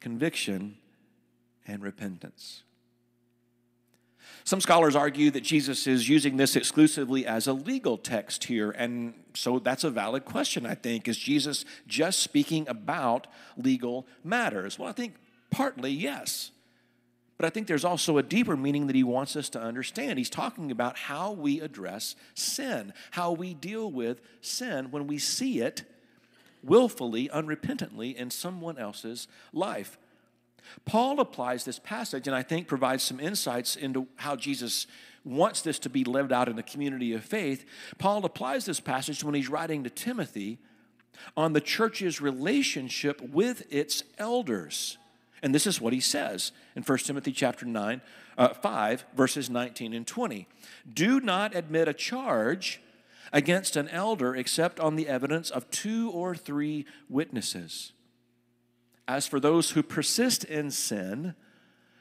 conviction 0.00 0.76
and 1.66 1.82
repentance. 1.82 2.62
Some 4.44 4.60
scholars 4.60 4.96
argue 4.96 5.30
that 5.32 5.42
Jesus 5.42 5.86
is 5.86 6.08
using 6.08 6.36
this 6.36 6.56
exclusively 6.56 7.26
as 7.26 7.46
a 7.46 7.52
legal 7.52 7.98
text 7.98 8.44
here, 8.44 8.70
and 8.70 9.14
so 9.34 9.58
that's 9.58 9.84
a 9.84 9.90
valid 9.90 10.24
question, 10.24 10.66
I 10.66 10.74
think. 10.74 11.08
Is 11.08 11.18
Jesus 11.18 11.64
just 11.86 12.20
speaking 12.20 12.66
about 12.68 13.26
legal 13.56 14.06
matters? 14.24 14.78
Well, 14.78 14.88
I 14.88 14.92
think 14.92 15.14
partly 15.50 15.90
yes. 15.90 16.50
But 17.40 17.46
I 17.46 17.50
think 17.50 17.68
there's 17.68 17.86
also 17.86 18.18
a 18.18 18.22
deeper 18.22 18.54
meaning 18.54 18.86
that 18.88 18.94
he 18.94 19.02
wants 19.02 19.34
us 19.34 19.48
to 19.48 19.62
understand. 19.62 20.18
He's 20.18 20.28
talking 20.28 20.70
about 20.70 20.98
how 20.98 21.32
we 21.32 21.58
address 21.60 22.14
sin, 22.34 22.92
how 23.12 23.32
we 23.32 23.54
deal 23.54 23.90
with 23.90 24.20
sin 24.42 24.90
when 24.90 25.06
we 25.06 25.16
see 25.16 25.60
it 25.60 25.84
willfully, 26.62 27.30
unrepentantly 27.30 28.14
in 28.14 28.30
someone 28.30 28.76
else's 28.76 29.26
life. 29.54 29.96
Paul 30.84 31.18
applies 31.18 31.64
this 31.64 31.78
passage 31.78 32.26
and 32.26 32.36
I 32.36 32.42
think 32.42 32.68
provides 32.68 33.04
some 33.04 33.18
insights 33.18 33.74
into 33.74 34.06
how 34.16 34.36
Jesus 34.36 34.86
wants 35.24 35.62
this 35.62 35.78
to 35.78 35.88
be 35.88 36.04
lived 36.04 36.32
out 36.32 36.46
in 36.46 36.58
a 36.58 36.62
community 36.62 37.14
of 37.14 37.24
faith. 37.24 37.64
Paul 37.96 38.22
applies 38.26 38.66
this 38.66 38.80
passage 38.80 39.24
when 39.24 39.34
he's 39.34 39.48
writing 39.48 39.82
to 39.84 39.88
Timothy 39.88 40.58
on 41.38 41.54
the 41.54 41.62
church's 41.62 42.20
relationship 42.20 43.22
with 43.22 43.62
its 43.72 44.04
elders. 44.18 44.98
And 45.42 45.54
this 45.54 45.66
is 45.66 45.80
what 45.80 45.92
he 45.92 46.00
says 46.00 46.52
in 46.76 46.82
1 46.82 46.98
Timothy 46.98 47.32
chapter 47.32 47.64
9, 47.64 48.00
uh, 48.36 48.48
5, 48.48 49.04
verses 49.14 49.48
19 49.48 49.94
and 49.94 50.06
20. 50.06 50.46
Do 50.92 51.20
not 51.20 51.54
admit 51.54 51.88
a 51.88 51.94
charge 51.94 52.80
against 53.32 53.76
an 53.76 53.88
elder 53.88 54.34
except 54.34 54.80
on 54.80 54.96
the 54.96 55.08
evidence 55.08 55.50
of 55.50 55.70
two 55.70 56.10
or 56.10 56.34
three 56.34 56.84
witnesses. 57.08 57.92
As 59.08 59.26
for 59.26 59.40
those 59.40 59.70
who 59.70 59.82
persist 59.82 60.44
in 60.44 60.70
sin, 60.70 61.34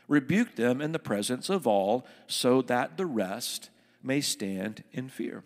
rebuke 0.08 0.56
them 0.56 0.82
in 0.82 0.92
the 0.92 1.00
presence 1.00 1.50
of 1.50 1.66
all, 1.66 2.06
so 2.28 2.62
that 2.64 2.98
the 2.98 3.06
rest 3.06 3.70
may 4.04 4.22
stand 4.22 4.84
in 4.92 5.08
fear. 5.08 5.44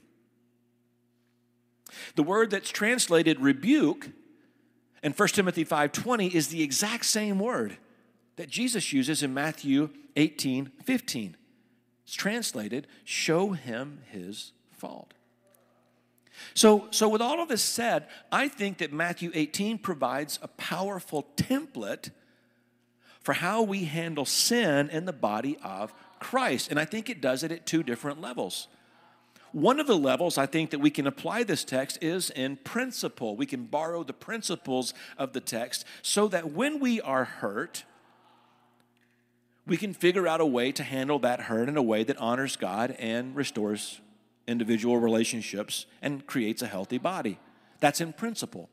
The 2.15 2.23
word 2.23 2.49
that's 2.49 2.69
translated 2.69 3.39
rebuke 3.39 4.09
in 5.03 5.11
1 5.11 5.27
Timothy 5.35 5.63
5:20 5.63 6.33
is 6.33 6.47
the 6.47 6.63
exact 6.63 7.05
same 7.05 7.39
word 7.39 7.77
that 8.35 8.49
Jesus 8.49 8.93
uses 8.93 9.23
in 9.23 9.33
Matthew 9.33 9.89
18, 10.15 10.71
15. 10.83 11.37
It's 12.03 12.15
translated, 12.15 12.87
show 13.03 13.51
him 13.51 14.01
his 14.11 14.51
fault. 14.71 15.13
So, 16.53 16.87
so 16.91 17.07
with 17.09 17.21
all 17.21 17.41
of 17.41 17.47
this 17.47 17.61
said, 17.61 18.07
I 18.31 18.47
think 18.47 18.79
that 18.79 18.91
Matthew 18.91 19.31
18 19.33 19.77
provides 19.77 20.39
a 20.41 20.47
powerful 20.47 21.27
template 21.37 22.09
for 23.21 23.33
how 23.33 23.61
we 23.61 23.85
handle 23.85 24.25
sin 24.25 24.89
in 24.89 25.05
the 25.05 25.13
body 25.13 25.57
of 25.63 25.93
Christ. 26.19 26.69
And 26.69 26.79
I 26.79 26.85
think 26.85 27.09
it 27.09 27.21
does 27.21 27.43
it 27.43 27.51
at 27.51 27.65
two 27.65 27.83
different 27.83 28.19
levels. 28.19 28.67
One 29.53 29.79
of 29.79 29.87
the 29.87 29.97
levels 29.97 30.37
I 30.37 30.47
think 30.47 30.71
that 30.71 30.79
we 30.79 30.89
can 30.89 31.05
apply 31.05 31.43
this 31.43 31.63
text 31.63 31.99
is 32.01 32.31
in 32.31 32.57
principle. 32.57 33.35
We 33.35 33.45
can 33.45 33.65
borrow 33.65 34.03
the 34.03 34.13
principles 34.13 34.93
of 35.17 35.33
the 35.33 35.39
text 35.39 35.85
so 36.01 36.27
that 36.29 36.51
when 36.51 36.79
we 36.79 36.99
are 36.99 37.23
hurt, 37.23 37.83
we 39.65 39.77
can 39.77 39.93
figure 39.93 40.27
out 40.27 40.41
a 40.41 40.45
way 40.45 40.71
to 40.73 40.83
handle 40.83 41.19
that 41.19 41.41
hurt 41.41 41.69
in 41.69 41.77
a 41.77 41.81
way 41.81 42.03
that 42.03 42.17
honors 42.17 42.55
God 42.55 42.91
and 42.99 43.35
restores 43.35 44.01
individual 44.47 44.97
relationships 44.97 45.85
and 46.01 46.25
creates 46.27 46.61
a 46.61 46.67
healthy 46.67 46.97
body. 46.97 47.39
That's 47.79 48.01
in 48.01 48.13
principle. 48.13 48.69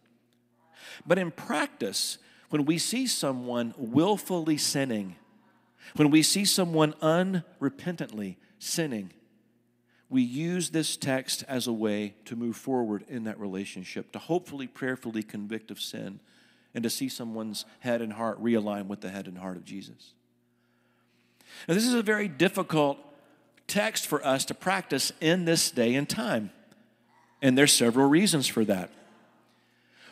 But 1.07 1.19
in 1.19 1.31
practice, 1.31 2.19
when 2.51 2.65
we 2.65 2.79
see 2.79 3.07
someone 3.07 3.75
willfully 3.77 4.57
sinning, 4.57 5.17
when 5.95 6.11
we 6.11 6.23
see 6.23 6.45
someone 6.45 6.95
unrepentantly 6.95 8.37
sinning, 8.59 9.13
we 10.09 10.23
use 10.23 10.71
this 10.71 10.97
text 10.97 11.45
as 11.47 11.69
a 11.69 11.73
way 11.73 12.15
to 12.25 12.35
move 12.35 12.57
forward 12.57 13.05
in 13.09 13.25
that 13.25 13.39
relationship, 13.39 14.11
to 14.13 14.19
hopefully 14.19 14.67
prayerfully 14.67 15.23
convict 15.23 15.71
of 15.71 15.81
sin, 15.81 16.19
and 16.75 16.83
to 16.83 16.91
see 16.91 17.09
someone's 17.09 17.65
head 17.81 18.03
and 18.03 18.15
heart 18.15 18.43
realign 18.43 18.89
with 18.89 19.01
the 19.01 19.11
head 19.11 19.29
and 19.29 19.39
heart 19.39 19.57
of 19.57 19.65
Jesus. 19.65 20.15
Now, 21.69 21.75
this 21.75 21.87
is 21.87 21.95
a 21.95 22.03
very 22.03 22.29
difficult 22.29 22.99
text 23.67 24.07
for 24.07 24.25
us 24.27 24.45
to 24.47 24.55
practice 24.55 25.13
in 25.21 25.45
this 25.45 25.71
day 25.71 25.95
and 25.95 26.09
time, 26.09 26.51
and 27.41 27.57
there's 27.57 27.73
several 27.73 28.09
reasons 28.09 28.47
for 28.47 28.65
that. 28.65 28.91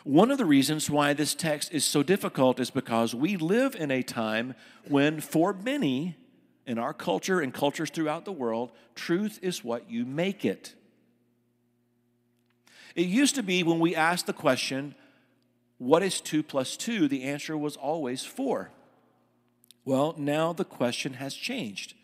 One 0.03 0.31
of 0.31 0.37
the 0.37 0.45
reasons 0.45 0.89
why 0.89 1.13
this 1.13 1.35
text 1.35 1.73
is 1.73 1.83
so 1.83 2.01
difficult 2.01 2.59
is 2.59 2.71
because 2.71 3.13
we 3.13 3.35
live 3.35 3.75
in 3.75 3.91
a 3.91 4.01
time 4.01 4.55
when, 4.87 5.19
for 5.19 5.53
many, 5.53 6.15
in 6.65 6.79
our 6.79 6.93
culture 6.93 7.41
and 7.41 7.53
cultures 7.53 7.89
throughout 7.89 8.25
the 8.25 8.31
world, 8.31 8.71
truth 8.95 9.39
is 9.41 9.63
what 9.63 9.89
you 9.89 10.05
make 10.05 10.45
it. 10.45 10.73
It 12.95 13.07
used 13.07 13.35
to 13.35 13.43
be 13.43 13.61
when 13.63 13.79
we 13.79 13.95
asked 13.95 14.25
the 14.25 14.33
question, 14.33 14.95
What 15.77 16.01
is 16.01 16.21
2 16.21 16.43
plus 16.43 16.77
2? 16.77 17.07
the 17.07 17.23
answer 17.23 17.57
was 17.57 17.75
always 17.75 18.23
4. 18.23 18.71
Well, 19.89 20.13
now 20.19 20.53
the 20.53 20.65
question 20.65 21.13
has 21.13 21.33
changed. 21.33 21.95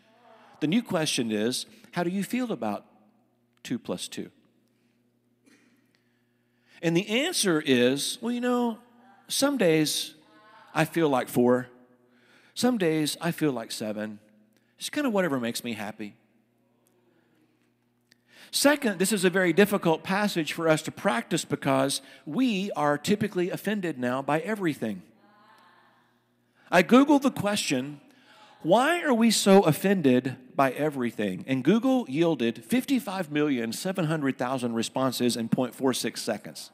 The 0.58 0.66
new 0.66 0.82
question 0.82 1.30
is 1.30 1.66
How 1.92 2.02
do 2.02 2.10
you 2.10 2.24
feel 2.24 2.50
about 2.50 2.84
2 3.62 3.78
plus 3.78 4.08
2? 4.08 4.28
And 6.82 6.96
the 6.96 7.06
answer 7.06 7.62
is 7.64 8.18
Well, 8.20 8.32
you 8.32 8.40
know, 8.40 8.78
some 9.28 9.56
days 9.56 10.14
I 10.74 10.84
feel 10.84 11.08
like 11.08 11.28
4, 11.28 11.68
some 12.54 12.76
days 12.76 13.16
I 13.20 13.30
feel 13.30 13.52
like 13.52 13.70
7. 13.70 14.18
It's 14.80 14.90
kind 14.90 15.06
of 15.06 15.12
whatever 15.12 15.38
makes 15.38 15.62
me 15.62 15.74
happy. 15.74 16.16
Second, 18.50 18.98
this 18.98 19.12
is 19.12 19.24
a 19.24 19.30
very 19.30 19.52
difficult 19.52 20.02
passage 20.02 20.54
for 20.54 20.68
us 20.68 20.82
to 20.82 20.90
practice 20.90 21.44
because 21.44 22.02
we 22.24 22.72
are 22.72 22.98
typically 22.98 23.50
offended 23.50 23.96
now 23.96 24.22
by 24.22 24.40
everything. 24.40 25.02
I 26.70 26.82
Googled 26.82 27.22
the 27.22 27.30
question, 27.30 28.00
why 28.62 29.02
are 29.02 29.14
we 29.14 29.30
so 29.30 29.62
offended 29.62 30.36
by 30.54 30.72
everything? 30.72 31.44
And 31.46 31.62
Google 31.62 32.06
yielded 32.08 32.64
55,700,000 32.68 34.74
responses 34.74 35.36
in 35.36 35.48
0.46 35.48 36.18
seconds. 36.18 36.72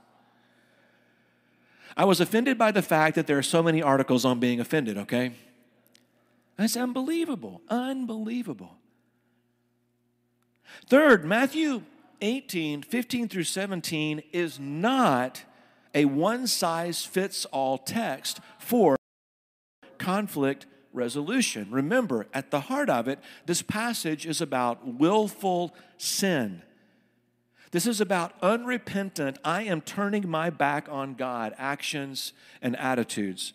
I 1.97 2.05
was 2.07 2.21
offended 2.21 2.57
by 2.57 2.73
the 2.73 2.81
fact 2.81 3.17
that 3.17 3.27
there 3.27 3.37
are 3.37 3.43
so 3.43 3.63
many 3.63 3.83
articles 3.83 4.25
on 4.25 4.41
being 4.41 4.61
offended, 4.61 4.97
okay? 4.97 5.33
That's 6.57 6.75
unbelievable. 6.77 7.61
Unbelievable. 7.69 8.79
Third, 10.87 11.27
Matthew 11.27 11.83
18, 12.23 12.83
15 12.83 13.29
through 13.29 13.45
17 13.45 14.23
is 14.33 14.59
not 14.59 15.43
a 15.95 16.07
one 16.07 16.47
size 16.47 17.05
fits 17.05 17.45
all 17.47 17.77
text 17.77 18.41
for 18.59 18.97
conflict 20.03 20.67
resolution. 20.93 21.69
Remember, 21.71 22.27
at 22.35 22.51
the 22.51 22.63
heart 22.63 22.91
of 22.91 23.07
it, 23.07 23.21
this 23.47 23.63
passage 23.63 24.27
is 24.27 24.41
about 24.41 24.87
willful 24.87 25.75
sin. 25.97 26.63
This 27.71 27.87
is 27.87 28.01
about 28.01 28.35
unrepentant, 28.43 29.39
I 29.45 29.63
am 29.63 29.81
turning 29.81 30.29
my 30.29 30.51
back 30.51 30.89
on 30.91 31.15
God 31.15 31.55
actions 31.57 32.35
and 32.61 32.77
attitudes. 32.77 33.55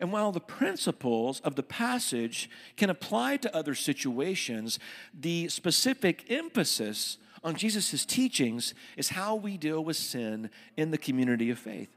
And 0.00 0.12
while 0.12 0.32
the 0.32 0.40
principles 0.40 1.40
of 1.40 1.56
the 1.56 1.62
passage 1.62 2.48
can 2.76 2.88
apply 2.88 3.36
to 3.38 3.54
other 3.54 3.74
situations, 3.74 4.78
the 5.12 5.48
specific 5.48 6.24
emphasis 6.30 7.18
on 7.44 7.56
Jesus' 7.56 8.06
teachings 8.06 8.72
is 8.96 9.10
how 9.10 9.34
we 9.34 9.58
deal 9.58 9.84
with 9.84 9.96
sin 9.96 10.48
in 10.76 10.90
the 10.90 10.98
community 10.98 11.50
of 11.50 11.58
faith. 11.58 11.90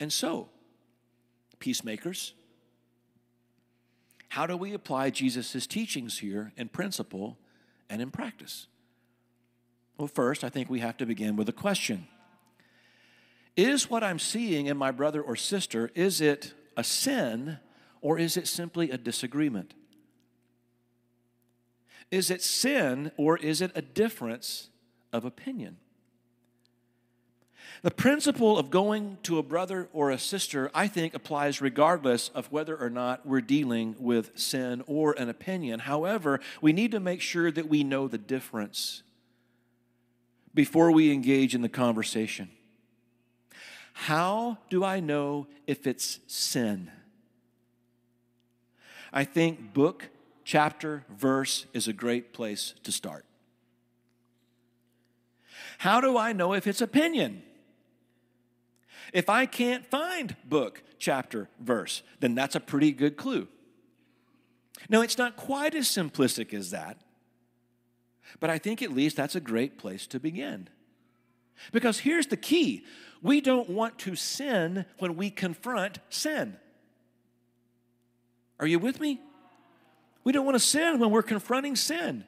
And 0.00 0.12
so, 0.12 0.48
peacemakers, 1.58 2.34
how 4.30 4.46
do 4.46 4.56
we 4.56 4.72
apply 4.74 5.10
Jesus' 5.10 5.66
teachings 5.66 6.18
here 6.18 6.52
in 6.56 6.68
principle 6.68 7.38
and 7.88 8.02
in 8.02 8.10
practice? 8.10 8.66
Well, 9.96 10.08
first, 10.08 10.44
I 10.44 10.48
think 10.48 10.70
we 10.70 10.80
have 10.80 10.96
to 10.98 11.06
begin 11.06 11.36
with 11.36 11.48
a 11.48 11.52
question. 11.52 12.06
Is 13.56 13.90
what 13.90 14.04
I'm 14.04 14.18
seeing 14.18 14.66
in 14.66 14.76
my 14.76 14.92
brother 14.92 15.20
or 15.20 15.34
sister, 15.34 15.90
is 15.94 16.20
it 16.20 16.52
a 16.76 16.84
sin 16.84 17.58
or 18.00 18.18
is 18.18 18.36
it 18.36 18.46
simply 18.46 18.90
a 18.90 18.98
disagreement? 18.98 19.74
Is 22.10 22.30
it 22.30 22.42
sin 22.42 23.10
or 23.16 23.36
is 23.36 23.60
it 23.60 23.72
a 23.74 23.82
difference 23.82 24.70
of 25.12 25.24
opinion? 25.24 25.78
The 27.82 27.90
principle 27.92 28.58
of 28.58 28.70
going 28.70 29.18
to 29.22 29.38
a 29.38 29.42
brother 29.42 29.88
or 29.92 30.10
a 30.10 30.18
sister, 30.18 30.70
I 30.74 30.88
think, 30.88 31.14
applies 31.14 31.60
regardless 31.60 32.28
of 32.30 32.50
whether 32.50 32.76
or 32.76 32.90
not 32.90 33.24
we're 33.24 33.40
dealing 33.40 33.94
with 33.98 34.36
sin 34.36 34.82
or 34.86 35.12
an 35.12 35.28
opinion. 35.28 35.80
However, 35.80 36.40
we 36.60 36.72
need 36.72 36.90
to 36.90 37.00
make 37.00 37.20
sure 37.20 37.52
that 37.52 37.68
we 37.68 37.84
know 37.84 38.08
the 38.08 38.18
difference 38.18 39.02
before 40.54 40.90
we 40.90 41.12
engage 41.12 41.54
in 41.54 41.62
the 41.62 41.68
conversation. 41.68 42.50
How 43.92 44.58
do 44.70 44.84
I 44.84 44.98
know 44.98 45.46
if 45.66 45.86
it's 45.86 46.18
sin? 46.26 46.90
I 49.12 49.24
think 49.24 49.72
book, 49.72 50.08
chapter, 50.44 51.04
verse 51.08 51.66
is 51.72 51.86
a 51.86 51.92
great 51.92 52.32
place 52.32 52.74
to 52.82 52.92
start. 52.92 53.24
How 55.78 56.00
do 56.00 56.18
I 56.18 56.32
know 56.32 56.54
if 56.54 56.66
it's 56.66 56.80
opinion? 56.80 57.42
If 59.12 59.28
I 59.28 59.46
can't 59.46 59.86
find 59.86 60.36
book, 60.44 60.82
chapter, 60.98 61.48
verse, 61.60 62.02
then 62.20 62.34
that's 62.34 62.54
a 62.54 62.60
pretty 62.60 62.92
good 62.92 63.16
clue. 63.16 63.48
Now, 64.88 65.02
it's 65.02 65.18
not 65.18 65.36
quite 65.36 65.74
as 65.74 65.86
simplistic 65.86 66.54
as 66.54 66.70
that, 66.70 66.98
but 68.40 68.50
I 68.50 68.58
think 68.58 68.82
at 68.82 68.92
least 68.92 69.16
that's 69.16 69.34
a 69.34 69.40
great 69.40 69.78
place 69.78 70.06
to 70.08 70.20
begin. 70.20 70.68
Because 71.72 72.00
here's 72.00 72.26
the 72.26 72.36
key 72.36 72.84
we 73.20 73.40
don't 73.40 73.68
want 73.68 73.98
to 74.00 74.14
sin 74.14 74.84
when 74.98 75.16
we 75.16 75.30
confront 75.30 75.98
sin. 76.08 76.56
Are 78.60 78.66
you 78.66 78.78
with 78.78 79.00
me? 79.00 79.20
We 80.24 80.32
don't 80.32 80.44
want 80.44 80.56
to 80.56 80.64
sin 80.64 80.98
when 80.98 81.10
we're 81.10 81.22
confronting 81.22 81.74
sin. 81.74 82.24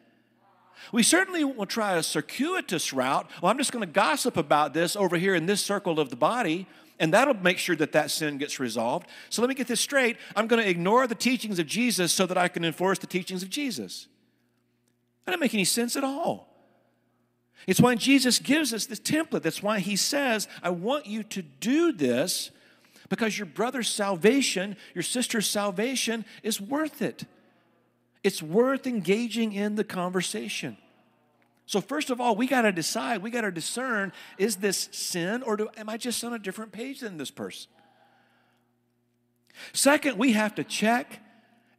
We 0.93 1.03
certainly 1.03 1.45
will 1.45 1.67
try 1.67 1.97
a 1.97 2.03
circuitous 2.03 2.93
route. 2.93 3.31
Well, 3.43 3.51
I'm 3.51 3.59
just 3.59 3.73
going 3.73 3.87
to 3.87 3.93
gossip 3.93 4.37
about 4.37 4.75
this 4.75 4.97
over 4.97 5.17
here 5.17 5.35
in 5.35 5.47
this 5.47 5.65
circle 5.65 6.01
of 6.01 6.11
the 6.11 6.17
body, 6.17 6.67
and 6.99 7.15
that'll 7.15 7.35
make 7.35 7.59
sure 7.59 7.77
that 7.77 7.93
that 7.93 8.11
sin 8.11 8.39
gets 8.39 8.59
resolved. 8.61 9.07
So 9.29 9.43
let 9.43 9.49
me 9.49 9.55
get 9.55 9.67
this 9.67 9.81
straight. 9.81 10.17
I'm 10.37 10.47
going 10.47 10.63
to 10.63 10.69
ignore 10.69 11.07
the 11.07 11.15
teachings 11.15 11.59
of 11.59 11.67
Jesus 11.67 12.13
so 12.13 12.27
that 12.27 12.37
I 12.39 12.49
can 12.49 12.65
enforce 12.65 12.99
the 12.99 13.07
teachings 13.07 13.43
of 13.43 13.51
Jesus. 13.51 14.09
That 15.25 15.33
doesn't 15.33 15.41
make 15.41 15.55
any 15.55 15.65
sense 15.65 15.97
at 15.97 16.05
all. 16.05 16.49
It's 17.67 17.81
why 17.81 17.95
Jesus 17.95 18.39
gives 18.39 18.73
us 18.73 18.87
this 18.87 19.01
template. 19.01 19.43
That's 19.43 19.63
why 19.63 19.81
he 19.81 19.97
says, 19.97 20.49
I 20.63 20.71
want 20.71 21.07
you 21.07 21.23
to 21.25 21.43
do 21.43 21.93
this 21.93 22.51
because 23.11 23.39
your 23.39 23.47
brother's 23.47 23.89
salvation, 23.89 24.77
your 24.95 25.03
sister's 25.03 25.47
salvation 25.47 26.25
is 26.43 26.61
worth 26.61 27.03
it. 27.03 27.25
It's 28.23 28.43
worth 28.43 28.87
engaging 28.87 29.53
in 29.53 29.77
the 29.77 29.85
conversation. 29.85 30.77
So, 31.67 31.81
first 31.81 32.11
of 32.11 32.21
all, 32.21 32.35
we 32.35 32.47
got 32.47 32.63
to 32.63 32.73
decide, 32.73 33.23
we 33.23 33.31
got 33.31 33.43
to 33.43 33.53
discern 33.53 34.13
is 34.39 34.57
this 34.57 34.89
sin 34.93 35.43
or 35.43 35.57
do, 35.57 35.69
am 35.77 35.89
I 35.89 35.97
just 35.97 36.23
on 36.25 36.33
a 36.33 36.39
different 36.39 36.73
page 36.73 37.01
than 37.01 37.17
this 37.17 37.31
person? 37.31 37.71
Second, 39.73 40.19
we 40.19 40.33
have 40.33 40.55
to 40.57 40.65
check 40.65 41.21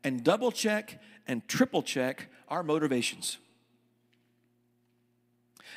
and 0.03 0.23
double 0.23 0.51
check 0.51 1.01
and 1.27 1.47
triple 1.47 1.83
check 1.83 2.27
our 2.47 2.63
motivations. 2.63 3.37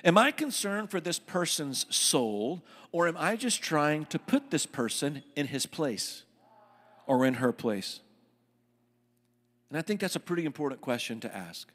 Am 0.04 0.18
I 0.18 0.30
concerned 0.30 0.90
for 0.90 1.00
this 1.00 1.18
person's 1.18 1.86
soul, 1.94 2.62
or 2.92 3.08
am 3.08 3.16
I 3.18 3.36
just 3.36 3.62
trying 3.62 4.06
to 4.06 4.18
put 4.18 4.50
this 4.50 4.66
person 4.66 5.22
in 5.34 5.46
his 5.46 5.66
place 5.66 6.24
or 7.06 7.24
in 7.24 7.34
her 7.34 7.52
place? 7.52 8.00
And 9.70 9.78
I 9.78 9.82
think 9.82 10.00
that's 10.00 10.16
a 10.16 10.20
pretty 10.20 10.44
important 10.44 10.80
question 10.80 11.20
to 11.20 11.36
ask. 11.36 11.68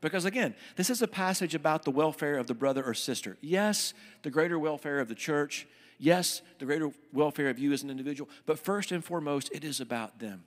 Because 0.00 0.24
again, 0.24 0.54
this 0.76 0.90
is 0.90 1.00
a 1.00 1.08
passage 1.08 1.54
about 1.54 1.84
the 1.84 1.90
welfare 1.90 2.36
of 2.36 2.46
the 2.46 2.54
brother 2.54 2.84
or 2.84 2.94
sister. 2.94 3.38
Yes, 3.40 3.94
the 4.22 4.30
greater 4.30 4.58
welfare 4.58 5.00
of 5.00 5.08
the 5.08 5.14
church. 5.14 5.66
Yes, 5.98 6.42
the 6.58 6.66
greater 6.66 6.90
welfare 7.12 7.48
of 7.48 7.58
you 7.58 7.72
as 7.72 7.82
an 7.82 7.90
individual. 7.90 8.28
But 8.44 8.58
first 8.58 8.92
and 8.92 9.02
foremost, 9.02 9.50
it 9.52 9.64
is 9.64 9.80
about 9.80 10.18
them. 10.18 10.44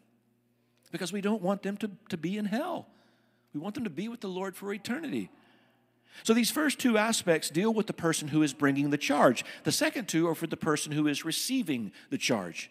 Because 0.91 1.11
we 1.11 1.21
don't 1.21 1.41
want 1.41 1.63
them 1.63 1.77
to, 1.77 1.89
to 2.09 2.17
be 2.17 2.37
in 2.37 2.45
hell. 2.45 2.87
We 3.53 3.59
want 3.59 3.75
them 3.75 3.85
to 3.85 3.89
be 3.89 4.07
with 4.07 4.21
the 4.21 4.27
Lord 4.27 4.55
for 4.55 4.71
eternity. 4.71 5.29
So 6.23 6.33
these 6.33 6.51
first 6.51 6.79
two 6.79 6.97
aspects 6.97 7.49
deal 7.49 7.73
with 7.73 7.87
the 7.87 7.93
person 7.93 8.27
who 8.27 8.43
is 8.43 8.53
bringing 8.53 8.89
the 8.89 8.97
charge. 8.97 9.43
The 9.63 9.71
second 9.71 10.07
two 10.07 10.27
are 10.27 10.35
for 10.35 10.47
the 10.47 10.57
person 10.57 10.91
who 10.91 11.07
is 11.07 11.25
receiving 11.25 11.91
the 12.09 12.17
charge. 12.17 12.69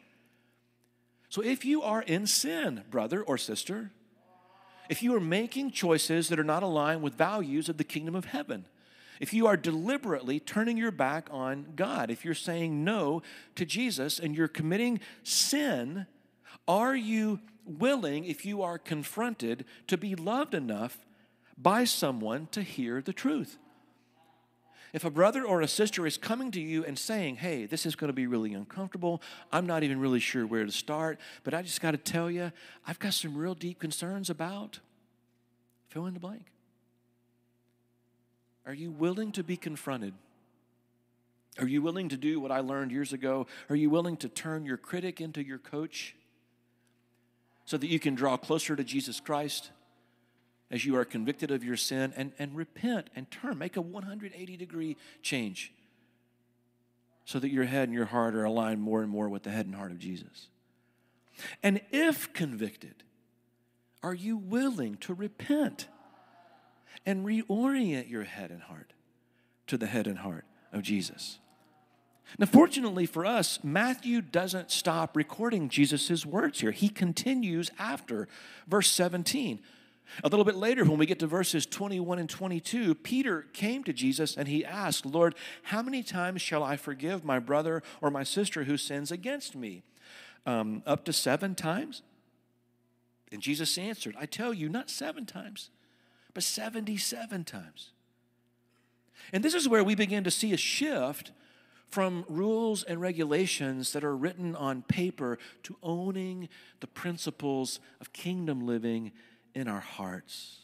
So 1.29 1.43
if 1.43 1.65
you 1.65 1.83
are 1.83 2.03
in 2.03 2.27
sin, 2.27 2.85
brother 2.91 3.23
or 3.23 3.37
sister, 3.37 3.91
if 4.89 5.03
you 5.03 5.15
are 5.15 5.21
making 5.21 5.73
choices 5.73 6.29
that 6.29 6.39
are 6.39 6.45
not 6.45 6.63
aligned 6.63 7.03
with 7.03 7.15
values 7.15 7.69
of 7.69 7.77
the 7.77 7.85
kingdom 7.85 8.15
of 8.15 8.27
heaven, 8.27 8.67
if 9.21 9.33
you 9.33 9.47
are 9.47 9.57
deliberately 9.57 10.39
turning 10.39 10.77
your 10.77 10.91
back 10.91 11.29
on 11.31 11.73
God, 11.75 12.11
if 12.11 12.25
you're 12.25 12.35
saying 12.35 12.85
no 12.85 13.23
to 13.55 13.65
Jesus 13.65 14.19
and 14.19 14.37
you're 14.37 14.49
committing 14.49 15.01
sin, 15.23 16.07
are 16.69 16.95
you 16.95 17.41
willing, 17.65 18.25
if 18.25 18.45
you 18.45 18.63
are 18.63 18.79
confronted, 18.79 19.65
to 19.87 19.97
be 19.97 20.15
loved 20.15 20.55
enough 20.55 21.05
by 21.59 21.85
someone 21.85 22.49
to 22.53 22.63
hear 22.63 23.01
the 23.01 23.13
truth? 23.13 23.59
If 24.97 25.05
a 25.05 25.11
brother 25.11 25.45
or 25.45 25.61
a 25.61 25.69
sister 25.69 26.07
is 26.07 26.17
coming 26.17 26.51
to 26.53 26.59
you 26.59 26.83
and 26.83 26.99
saying, 26.99 27.37
hey, 27.37 27.67
this 27.67 27.85
is 27.85 27.95
going 27.95 28.09
to 28.09 28.15
be 28.15 28.27
really 28.27 28.55
uncomfortable, 28.55 29.21
I'm 29.53 29.67
not 29.67 29.83
even 29.83 30.01
really 30.01 30.21
sure 30.21 30.47
where 30.47 30.65
to 30.65 30.73
start, 30.73 31.21
but 31.45 31.53
I 31.53 31.61
just 31.61 31.83
got 31.83 31.91
to 31.91 31.99
tell 31.99 32.31
you, 32.31 32.51
I've 32.87 32.99
got 32.99 33.13
some 33.13 33.37
real 33.37 33.55
deep 33.55 33.79
concerns 33.79 34.31
about 34.31 34.81
fill 35.91 36.07
in 36.07 36.15
the 36.15 36.21
blank. 36.21 36.47
Are 38.65 38.73
you 38.73 38.91
willing 38.91 39.33
to 39.33 39.45
be 39.45 39.59
confronted? 39.59 40.15
Are 41.59 41.69
you 41.69 41.83
willing 41.83 42.09
to 42.09 42.17
do 42.17 42.41
what 42.41 42.51
I 42.51 42.61
learned 42.61 42.91
years 42.91 43.13
ago? 43.13 43.47
Are 43.69 43.77
you 43.77 43.91
willing 43.91 44.17
to 44.17 44.31
turn 44.31 44.65
your 44.65 44.79
critic 44.79 45.21
into 45.21 45.45
your 45.45 45.59
coach 45.59 46.17
so 47.67 47.77
that 47.77 47.89
you 47.89 47.99
can 47.99 48.15
draw 48.15 48.39
closer 48.39 48.75
to 48.75 48.83
Jesus 48.83 49.21
Christ? 49.21 49.73
As 50.71 50.85
you 50.85 50.97
are 50.97 51.05
convicted 51.05 51.51
of 51.51 51.63
your 51.63 51.77
sin 51.77 52.13
and, 52.17 52.33
and 52.39 52.57
repent 52.57 53.11
and 53.15 53.31
turn, 53.31 53.59
make 53.59 53.77
a 53.77 53.81
180 53.81 54.57
degree 54.57 54.97
change 55.23 55.73
so 57.25 57.39
that 57.41 57.51
your 57.51 57.65
head 57.65 57.89
and 57.89 57.95
your 57.95 58.07
heart 58.07 58.35
are 58.35 58.45
aligned 58.45 58.81
more 58.81 59.03
and 59.03 59.11
more 59.11 59.29
with 59.29 59.43
the 59.43 59.51
head 59.51 59.67
and 59.67 59.75
heart 59.75 59.91
of 59.91 59.99
Jesus. 59.99 60.49
And 61.63 61.81
if 61.91 62.33
convicted, 62.33 63.03
are 64.03 64.15
you 64.15 64.37
willing 64.37 64.97
to 64.99 65.13
repent 65.13 65.89
and 67.05 67.27
reorient 67.27 68.09
your 68.09 68.25
head 68.25 68.51
and 68.51 68.63
heart 68.63 68.93
to 69.67 69.77
the 69.77 69.87
head 69.87 70.07
and 70.07 70.19
heart 70.19 70.45
of 70.73 70.83
Jesus? 70.83 71.39
Now, 72.39 72.47
fortunately 72.47 73.07
for 73.07 73.25
us, 73.25 73.61
Matthew 73.63 74.21
doesn't 74.21 74.71
stop 74.71 75.17
recording 75.17 75.69
Jesus' 75.69 76.27
words 76.27 76.61
here. 76.61 76.73
He 76.73 76.89
continues 76.89 77.71
after 77.79 78.29
verse 78.67 78.91
17. 78.91 79.61
A 80.25 80.29
little 80.29 80.45
bit 80.45 80.57
later, 80.57 80.85
when 80.85 80.99
we 80.99 81.07
get 81.07 81.19
to 81.19 81.27
verses 81.27 81.67
21 81.67 82.19
and 82.19 82.29
22, 82.29 82.95
Peter 82.97 83.47
came 83.53 83.85
to 83.85 83.93
Jesus 83.93 84.37
and 84.37 84.49
he 84.49 84.65
asked, 84.65 85.05
Lord, 85.05 85.35
how 85.65 85.83
many 85.83 86.03
times 86.03 86.43
shall 86.43 86.63
I 86.63 86.77
forgive 86.77 87.25
my 87.25 87.39
brother 87.39 87.83
or 88.01 88.11
my 88.11 88.23
sister 88.23 88.65
who 88.65 88.77
sins 88.77 89.11
against 89.11 89.57
me? 89.57 89.83
Um, 90.47 90.83
up 90.87 91.05
to 91.07 91.13
seven 91.13 91.55
times? 91.55 92.03
And 93.33 93.43
Jesus 93.43 93.77
answered, 93.77 94.15
I 94.19 94.27
tell 94.27 94.55
you, 94.55 94.69
not 94.69 94.89
seven 94.89 95.27
times, 95.27 95.71
but 96.33 96.45
77 96.45 97.45
times. 97.45 97.91
And 99.33 99.43
this 99.43 99.55
is 99.55 99.69
where 99.69 99.83
we 99.83 99.95
begin 99.95 100.25
to 100.25 100.31
see 100.31 100.53
a 100.53 100.57
shift 100.57 101.33
from 101.89 102.25
rules 102.29 102.83
and 102.83 103.01
regulations 103.01 103.93
that 103.93 104.05
are 104.05 104.17
written 104.17 104.55
on 104.55 104.83
paper 104.83 105.39
to 105.65 105.77
owning 105.83 106.49
the 106.81 106.87
principles 106.87 107.81
of 108.01 108.13
kingdom 108.13 108.67
living 108.67 109.13
in 109.57 109.69
our 109.69 109.81
hearts. 109.81 110.59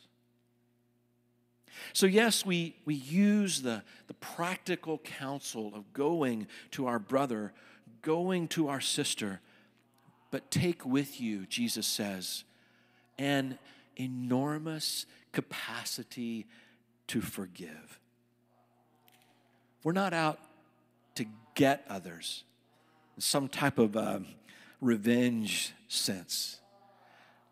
So, 1.94 2.05
yes, 2.05 2.44
we, 2.44 2.76
we 2.85 2.94
use 2.94 3.62
the, 3.62 3.83
the 4.07 4.14
practical 4.14 4.98
counsel 4.98 5.72
of 5.74 5.90
going 5.94 6.46
to 6.72 6.87
our 6.87 6.98
brother, 6.98 7.55
going 8.02 8.48
to 8.48 8.68
our 8.68 8.83
sister, 8.83 9.40
but 10.31 10.50
take 10.50 10.85
with 10.85 11.20
you, 11.20 11.46
Jesus 11.46 11.87
says, 11.87 12.44
an 13.18 13.59
enormous 13.96 15.07
capacity 15.33 16.46
to 17.07 17.22
forgive. 17.22 17.98
We're 19.83 19.92
not 19.92 20.12
out 20.12 20.38
to 21.14 21.24
get 21.55 21.85
others, 21.88 22.44
some 23.18 23.48
type 23.48 23.78
of 23.78 23.96
uh, 23.96 24.20
revenge 24.83 25.72
sense. 25.88 26.59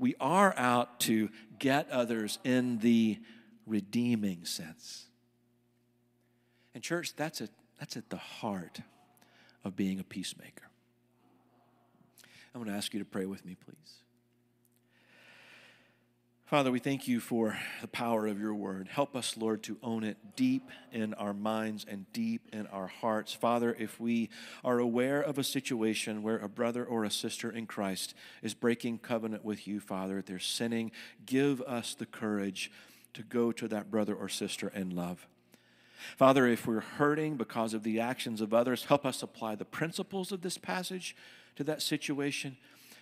We 0.01 0.15
are 0.19 0.55
out 0.57 0.99
to 1.01 1.29
get 1.59 1.91
others 1.91 2.39
in 2.43 2.79
the 2.79 3.19
redeeming 3.67 4.47
sense. 4.47 5.07
And, 6.75 6.83
church, 6.83 7.15
that's, 7.15 7.43
a, 7.43 7.51
that's 7.79 7.99
at 7.99 8.09
the 8.09 8.17
heart 8.17 8.81
of 9.63 9.77
being 9.77 10.01
a 10.01 10.05
peacemaker. 10.05 10.65
I'm 12.55 12.63
going 12.63 12.73
to 12.73 12.77
ask 12.77 12.95
you 12.95 13.01
to 13.01 13.05
pray 13.05 13.27
with 13.27 13.45
me, 13.45 13.57
please. 13.63 13.97
Father, 16.51 16.73
we 16.73 16.81
thank 16.81 17.07
you 17.07 17.21
for 17.21 17.57
the 17.81 17.87
power 17.87 18.27
of 18.27 18.41
your 18.41 18.55
word. 18.55 18.89
Help 18.89 19.15
us, 19.15 19.37
Lord, 19.37 19.63
to 19.63 19.79
own 19.85 20.03
it 20.03 20.17
deep 20.35 20.69
in 20.91 21.15
our 21.15 21.33
minds 21.33 21.87
and 21.89 22.13
deep 22.13 22.49
in 22.53 22.67
our 22.67 22.89
hearts. 22.89 23.33
Father, 23.33 23.77
if 23.79 24.01
we 24.01 24.31
are 24.65 24.81
aware 24.81 25.21
of 25.21 25.39
a 25.39 25.45
situation 25.45 26.25
where 26.25 26.39
a 26.39 26.49
brother 26.49 26.85
or 26.85 27.05
a 27.05 27.11
sister 27.11 27.53
in 27.53 27.69
Christ 27.69 28.15
is 28.43 28.53
breaking 28.53 28.99
covenant 28.99 29.45
with 29.45 29.69
you, 29.69 29.79
Father, 29.79 30.25
they're 30.27 30.41
sinning, 30.41 30.91
give 31.25 31.61
us 31.61 31.95
the 31.95 32.05
courage 32.05 32.73
to 33.15 33.23
go 33.23 33.53
to 33.53 33.69
that 33.69 33.89
brother 33.89 34.17
or 34.17 34.29
sister 34.29 34.73
in 34.75 34.91
love. 34.91 35.29
Father, 36.17 36.49
if 36.49 36.67
we're 36.67 36.81
hurting 36.81 37.37
because 37.37 37.75
of 37.75 37.85
the 37.85 38.01
actions 38.01 38.41
of 38.41 38.53
others, 38.53 38.87
help 38.87 39.07
us 39.07 39.23
apply 39.23 39.55
the 39.55 39.65
principles 39.65 40.33
of 40.33 40.43
this 40.43 40.59
passage 40.59 41.15
to 41.55 41.63
that 41.63 41.81
situation. 41.81 42.57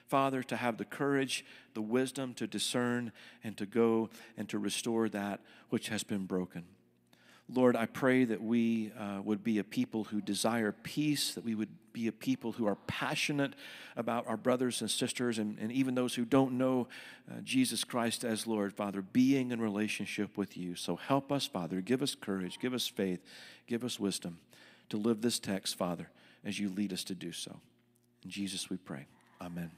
Father, 0.08 0.42
to 0.42 0.56
have 0.56 0.76
the 0.78 0.84
courage, 0.84 1.44
the 1.74 1.82
wisdom 1.82 2.34
to 2.34 2.46
discern 2.46 3.12
and 3.44 3.56
to 3.56 3.66
go 3.66 4.10
and 4.36 4.48
to 4.48 4.58
restore 4.58 5.08
that 5.10 5.40
which 5.68 5.88
has 5.88 6.02
been 6.02 6.26
broken. 6.26 6.64
Lord, 7.50 7.76
I 7.76 7.86
pray 7.86 8.24
that 8.24 8.42
we 8.42 8.92
uh, 8.98 9.22
would 9.22 9.42
be 9.42 9.58
a 9.58 9.64
people 9.64 10.04
who 10.04 10.20
desire 10.20 10.70
peace, 10.82 11.34
that 11.34 11.44
we 11.44 11.54
would 11.54 11.70
be 11.94 12.06
a 12.06 12.12
people 12.12 12.52
who 12.52 12.66
are 12.66 12.76
passionate 12.86 13.54
about 13.96 14.26
our 14.28 14.36
brothers 14.36 14.82
and 14.82 14.90
sisters, 14.90 15.38
and, 15.38 15.58
and 15.58 15.72
even 15.72 15.94
those 15.94 16.14
who 16.14 16.26
don't 16.26 16.52
know 16.52 16.88
uh, 17.30 17.40
Jesus 17.42 17.84
Christ 17.84 18.22
as 18.22 18.46
Lord, 18.46 18.74
Father, 18.74 19.00
being 19.00 19.50
in 19.50 19.60
relationship 19.62 20.36
with 20.36 20.58
you. 20.58 20.74
So 20.74 20.96
help 20.96 21.32
us, 21.32 21.46
Father. 21.46 21.80
Give 21.80 22.02
us 22.02 22.14
courage, 22.14 22.58
give 22.60 22.74
us 22.74 22.86
faith, 22.86 23.20
give 23.66 23.82
us 23.82 23.98
wisdom 23.98 24.38
to 24.90 24.98
live 24.98 25.22
this 25.22 25.38
text, 25.38 25.76
Father, 25.76 26.10
as 26.44 26.58
you 26.58 26.68
lead 26.68 26.92
us 26.92 27.04
to 27.04 27.14
do 27.14 27.32
so. 27.32 27.60
In 28.24 28.30
Jesus 28.30 28.68
we 28.68 28.76
pray. 28.76 29.06
Amen. 29.40 29.70